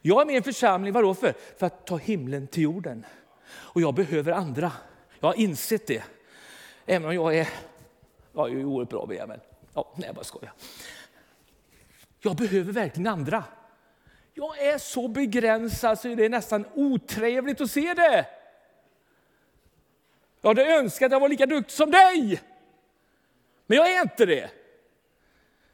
Jag 0.02 0.22
är 0.22 0.26
med 0.26 0.34
i 0.34 0.38
en 0.38 0.44
församling, 0.44 0.94
vadå 0.94 1.14
för? 1.14 1.34
För 1.58 1.66
att 1.66 1.86
ta 1.86 1.98
himlen 1.98 2.48
till 2.48 2.64
jorden. 2.64 3.06
Och 3.50 3.82
jag 3.82 3.94
behöver 3.94 4.32
andra. 4.32 4.72
Jag 5.20 5.28
har 5.28 5.40
insett 5.40 5.88
det. 5.88 6.04
Även 6.92 7.08
om 7.08 7.16
jag 7.16 7.38
är, 7.38 7.50
jag 8.34 8.52
är 8.52 8.66
oerhört 8.66 8.90
bra 8.90 9.06
med 9.06 9.28
men 9.28 9.40
ja, 9.74 9.94
nej 9.96 10.06
jag 10.06 10.16
bara 10.16 10.24
skojar. 10.24 10.54
Jag 12.20 12.36
behöver 12.36 12.74
verkligen 12.74 13.08
andra. 13.08 13.44
Jag 14.34 14.58
är 14.58 14.78
så 14.78 15.08
begränsad 15.08 16.00
så 16.00 16.08
det 16.08 16.26
är 16.26 16.30
nästan 16.30 16.66
otrevligt 16.74 17.62
att 17.62 17.72
se 17.72 17.94
det. 17.94 18.26
Jag 20.42 20.50
hade 20.50 20.66
önskat 20.66 21.06
att 21.06 21.12
jag 21.12 21.20
var 21.20 21.30
lika 21.30 21.46
duktig 21.46 21.72
som 21.72 21.92
dig. 21.92 22.42
Men 23.66 23.78
jag 23.78 23.92
är 23.92 24.02
inte 24.02 24.26
det. 24.26 24.50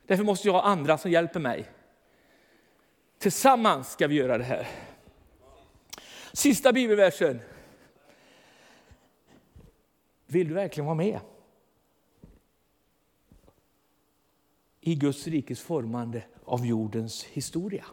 Därför 0.06 0.24
måste 0.24 0.48
jag 0.48 0.54
ha 0.54 0.62
andra 0.62 0.98
som 0.98 1.12
hjälper 1.12 1.40
mig. 1.40 1.70
Tillsammans 3.20 3.92
ska 3.92 4.08
vi 4.08 4.16
göra 4.16 4.38
det 4.38 4.44
här. 4.44 4.68
Sista 6.34 6.74
bibelversen. 6.74 7.42
Vill 10.26 10.48
du 10.48 10.54
verkligen 10.54 10.86
vara 10.86 10.96
med? 10.96 11.20
I 14.82 14.96
Guds 14.96 15.28
rikes 15.28 15.62
formande 15.62 16.24
av 16.46 16.66
jordens 16.66 17.24
historia. 17.24 17.86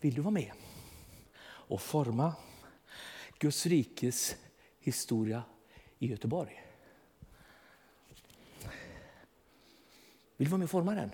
Vill 0.00 0.14
du 0.14 0.20
vara 0.20 0.30
med 0.30 0.52
och 1.44 1.82
forma 1.82 2.34
Guds 3.38 3.66
rikes 3.66 4.36
historia 4.80 5.42
i 5.98 6.06
Göteborg? 6.06 6.64
Vill 10.36 10.46
du 10.46 10.50
vara 10.50 10.58
med 10.58 10.64
och 10.64 10.70
forma 10.70 10.94
den? 10.94 11.10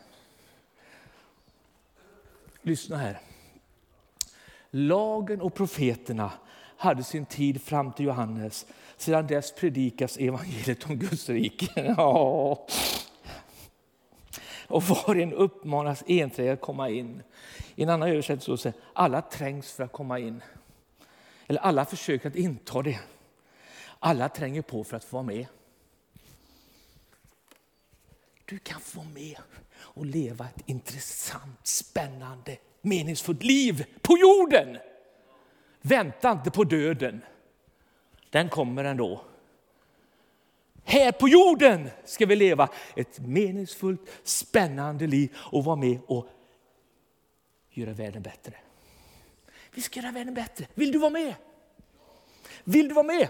Lyssna 2.63 2.97
här. 2.97 3.21
Lagen 4.71 5.41
och 5.41 5.55
profeterna 5.55 6.33
hade 6.77 7.05
sin 7.05 7.27
tid 7.27 7.63
fram 7.63 7.93
till 7.93 8.07
Johannes. 8.07 8.67
Sedan 8.99 9.27
dess 9.27 9.53
predikas 9.53 10.17
evangeliet 10.17 10.85
om 10.91 10.97
Guds 10.99 11.29
rike. 11.29 11.95
Ja. 11.97 12.67
Och 14.69 14.83
var 14.83 15.05
och 15.09 15.17
en 15.17 15.33
uppmanas 15.33 16.05
enträget 16.07 16.53
att 16.53 16.61
komma 16.61 16.89
in. 16.91 17.23
I 17.75 17.83
en 17.83 17.89
annan 17.89 18.09
översättning 18.09 18.41
står 18.41 18.71
det 18.71 18.73
alla 18.93 19.23
trängs 19.23 19.73
för 19.73 19.85
att 19.85 19.93
komma 19.93 20.19
in. 20.19 20.43
Eller 21.47 21.61
alla 21.61 21.85
försöker 21.85 22.29
att 22.29 22.37
inta 22.37 22.83
det. 22.83 23.01
Alla 23.99 24.29
tränger 24.29 24.63
på 24.63 24.85
för 24.85 24.97
att 24.97 25.05
få 25.05 25.17
vara 25.17 25.27
med. 25.27 25.47
Du 28.45 28.59
kan 28.59 28.81
få 28.81 28.99
vara 28.99 29.09
med 29.09 29.37
och 29.77 30.07
leva 30.07 30.45
ett 30.45 30.63
intressant, 30.67 31.67
spännande, 31.67 32.57
meningsfullt 32.81 33.43
liv 33.43 33.85
på 34.03 34.19
jorden. 34.19 34.79
Vänta 35.81 36.33
inte 36.33 36.51
på 36.51 36.65
döden. 36.65 37.21
Den 38.31 38.49
kommer 38.49 38.85
ändå. 38.85 39.25
Här 40.85 41.13
på 41.13 41.29
jorden 41.29 41.91
ska 42.05 42.27
vi 42.27 42.37
leva 42.37 42.69
ett 42.97 43.19
meningsfullt, 43.19 44.01
spännande 44.23 45.07
liv 45.07 45.37
och 45.37 45.65
vara 45.65 45.77
med 45.77 45.99
och 46.07 46.27
göra 47.71 47.93
världen 47.93 48.23
bättre. 48.23 48.55
Vi 49.75 49.83
ska 49.83 50.01
göra 50.01 50.13
världen 50.13 50.35
bättre. 50.35 50.67
Vill 50.75 50.93
du 50.93 50.99
vara 50.99 51.11
med? 51.11 51.35
Vill 52.65 52.89
du 52.89 52.95
vara 52.95 53.07
med? 53.07 53.29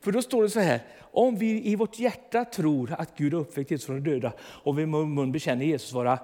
För 0.00 0.12
då 0.12 0.22
står 0.22 0.42
det 0.42 0.50
så 0.50 0.60
här, 0.60 0.80
om 1.00 1.36
vi 1.36 1.66
i 1.66 1.76
vårt 1.76 1.98
hjärta 1.98 2.44
tror 2.44 2.92
att 2.92 3.16
Gud 3.16 3.34
har 3.34 3.40
uppväckt 3.40 3.70
Jesus 3.70 3.86
från 3.86 4.02
de 4.02 4.10
döda 4.10 4.32
och 4.40 4.78
vi 4.78 4.86
med 4.86 5.06
mun 5.06 5.32
bekänner 5.32 5.64
Jesus 5.64 5.92
vara 5.92 6.18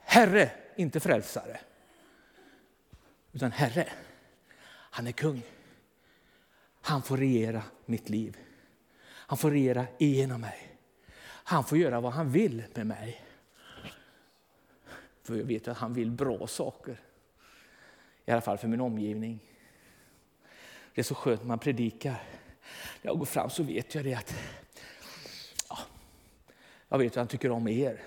Herre, 0.00 0.50
inte 0.76 1.00
frälsare, 1.00 1.60
utan 3.32 3.52
Herre. 3.52 3.88
Han 4.90 5.06
är 5.06 5.12
kung. 5.12 5.42
Han 6.82 7.02
får 7.02 7.16
regera 7.16 7.62
mitt 7.84 8.08
liv. 8.08 8.36
Han 9.04 9.38
får 9.38 9.50
regera 9.50 9.86
igenom 9.98 10.40
mig. 10.40 10.78
Han 11.24 11.64
får 11.64 11.78
göra 11.78 12.00
vad 12.00 12.12
han 12.12 12.30
vill 12.30 12.64
med 12.74 12.86
mig. 12.86 13.24
För 15.22 15.36
jag 15.36 15.44
vet 15.44 15.68
att 15.68 15.76
han 15.76 15.94
vill 15.94 16.10
bra 16.10 16.46
saker. 16.46 17.00
I 18.24 18.30
alla 18.30 18.40
fall 18.40 18.58
för 18.58 18.68
min 18.68 18.80
omgivning. 18.80 19.38
Det 20.94 21.00
är 21.00 21.02
så 21.02 21.14
skönt 21.14 21.40
när 21.40 21.48
man 21.48 21.58
predikar. 21.58 22.22
När 23.02 23.10
jag 23.10 23.18
går 23.18 23.26
fram 23.26 23.50
så 23.50 23.62
vet 23.62 23.94
jag 23.94 24.04
det 24.04 24.14
att 24.14 24.34
ja, 25.68 25.78
jag 26.88 26.98
vet 26.98 27.12
att 27.12 27.16
han 27.16 27.26
tycker 27.26 27.50
om 27.50 27.68
er. 27.68 28.02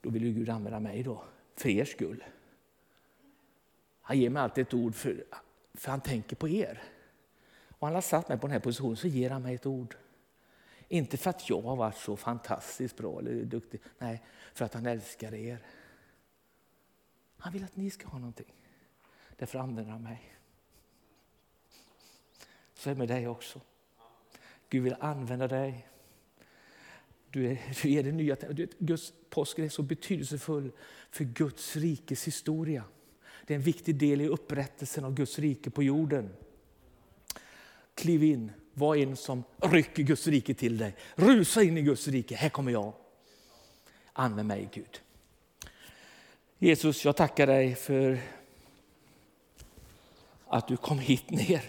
Då 0.00 0.10
vill 0.10 0.24
ju 0.24 0.32
Gud 0.32 0.48
använda 0.48 0.80
mig 0.80 1.02
då, 1.02 1.24
för 1.56 1.68
er 1.68 1.84
skull. 1.84 2.24
Han 4.00 4.18
ger 4.18 4.30
mig 4.30 4.42
alltid 4.42 4.62
ett 4.66 4.74
ord 4.74 4.94
för, 4.94 5.24
för 5.74 5.90
han 5.90 6.00
tänker 6.00 6.36
på 6.36 6.48
er. 6.48 6.82
Och 7.68 7.86
han 7.86 7.94
har 7.94 8.02
satt 8.02 8.28
mig 8.28 8.38
på 8.38 8.46
den 8.46 8.52
här 8.52 8.60
positionen 8.60 8.96
så 8.96 9.08
ger 9.08 9.30
han 9.30 9.42
mig 9.42 9.54
ett 9.54 9.66
ord. 9.66 9.96
Inte 10.88 11.16
för 11.16 11.30
att 11.30 11.48
jag 11.50 11.62
har 11.62 11.76
varit 11.76 11.96
så 11.96 12.16
fantastiskt 12.16 12.96
bra 12.96 13.18
eller 13.18 13.44
duktig. 13.44 13.80
Nej, 13.98 14.22
för 14.54 14.64
att 14.64 14.74
han 14.74 14.86
älskar 14.86 15.34
er. 15.34 15.58
Han 17.36 17.52
vill 17.52 17.64
att 17.64 17.76
ni 17.76 17.90
ska 17.90 18.08
ha 18.08 18.18
någonting. 18.18 18.54
Därför 19.36 19.58
använder 19.58 19.92
han 19.92 20.02
mig. 20.02 20.36
Så 22.74 22.90
är 22.90 22.94
det 22.94 22.98
med 22.98 23.08
dig 23.08 23.28
också. 23.28 23.60
Gud 24.68 24.82
vill 24.82 24.96
använda 25.00 25.48
dig. 25.48 25.88
Du 27.30 27.46
är, 27.46 27.82
du 27.82 27.92
är 27.92 28.02
det 28.02 28.12
nya. 28.12 28.36
Guds 28.78 29.12
påsken 29.30 29.64
är 29.64 29.68
så 29.68 29.82
betydelsefull 29.82 30.72
för 31.10 31.24
Guds 31.24 31.76
rikes 31.76 32.26
historia. 32.26 32.84
Det 33.46 33.54
är 33.54 33.56
en 33.56 33.62
viktig 33.62 33.94
del 33.94 34.20
i 34.20 34.26
upprättelsen 34.26 35.04
av 35.04 35.14
Guds 35.14 35.38
rike 35.38 35.70
på 35.70 35.82
jorden. 35.82 36.30
Kliv 37.94 38.24
in, 38.24 38.52
var 38.74 38.96
en 38.96 39.16
som 39.16 39.44
rycker 39.58 40.02
Guds 40.02 40.26
rike 40.26 40.54
till 40.54 40.78
dig. 40.78 40.94
Rusa 41.14 41.62
in 41.62 41.78
i 41.78 41.82
Guds 41.82 42.08
rike, 42.08 42.36
här 42.36 42.48
kommer 42.48 42.72
jag. 42.72 42.92
Använd 44.12 44.48
mig 44.48 44.68
Gud. 44.72 45.00
Jesus, 46.58 47.04
jag 47.04 47.16
tackar 47.16 47.46
dig 47.46 47.74
för 47.74 48.18
att 50.46 50.68
du 50.68 50.76
kom 50.76 50.98
hit 50.98 51.30
ner. 51.30 51.62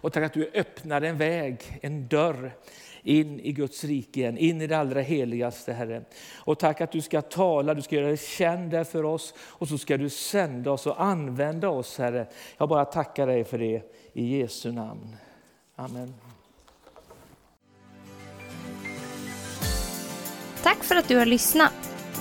Och 0.00 0.12
tack 0.12 0.24
att 0.24 0.32
du 0.32 0.50
öppnade 0.54 1.08
en 1.08 1.18
väg, 1.18 1.78
en 1.82 2.08
dörr 2.08 2.56
in 3.02 3.40
i 3.40 3.52
Guds 3.52 3.84
rike 3.84 4.20
igen, 4.20 4.38
in 4.38 4.60
i 4.60 4.66
det 4.66 4.78
allra 4.78 5.00
heligaste 5.00 5.72
Herre. 5.72 6.02
Och 6.34 6.58
tack 6.58 6.80
att 6.80 6.92
du 6.92 7.00
ska 7.00 7.22
tala, 7.22 7.74
du 7.74 7.82
ska 7.82 7.96
göra 7.96 8.06
dig 8.06 8.16
känd 8.16 8.70
där 8.70 8.84
för 8.84 9.04
oss 9.04 9.34
och 9.40 9.68
så 9.68 9.78
ska 9.78 9.96
du 9.96 10.10
sända 10.10 10.70
oss 10.70 10.86
och 10.86 11.02
använda 11.02 11.68
oss 11.68 11.98
Herre. 11.98 12.26
Jag 12.58 12.68
bara 12.68 12.84
tackar 12.84 13.26
dig 13.26 13.44
för 13.44 13.58
det 13.58 13.82
i 14.12 14.38
Jesu 14.38 14.72
namn. 14.72 15.16
Amen. 15.76 16.14
Tack 20.62 20.84
för 20.84 20.94
att 20.94 21.08
du 21.08 21.16
har 21.16 21.26
lyssnat. 21.26 21.72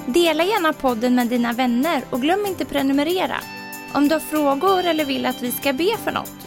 Dela 0.08 0.44
gärna 0.44 0.74
podden 0.74 1.16
med 1.16 1.28
dina 1.28 1.54
vänner 1.54 2.04
och 2.10 2.22
glöm 2.22 2.46
inte 2.46 2.66
prenumerera. 2.66 3.38
Om 3.94 4.08
du 4.08 4.16
har 4.16 4.20
frågor 4.20 4.86
eller 4.86 5.06
vill 5.06 5.26
att 5.26 5.42
vi 5.42 5.52
ska 5.52 5.74
be 5.74 5.98
för 5.98 6.12
något 6.12 6.47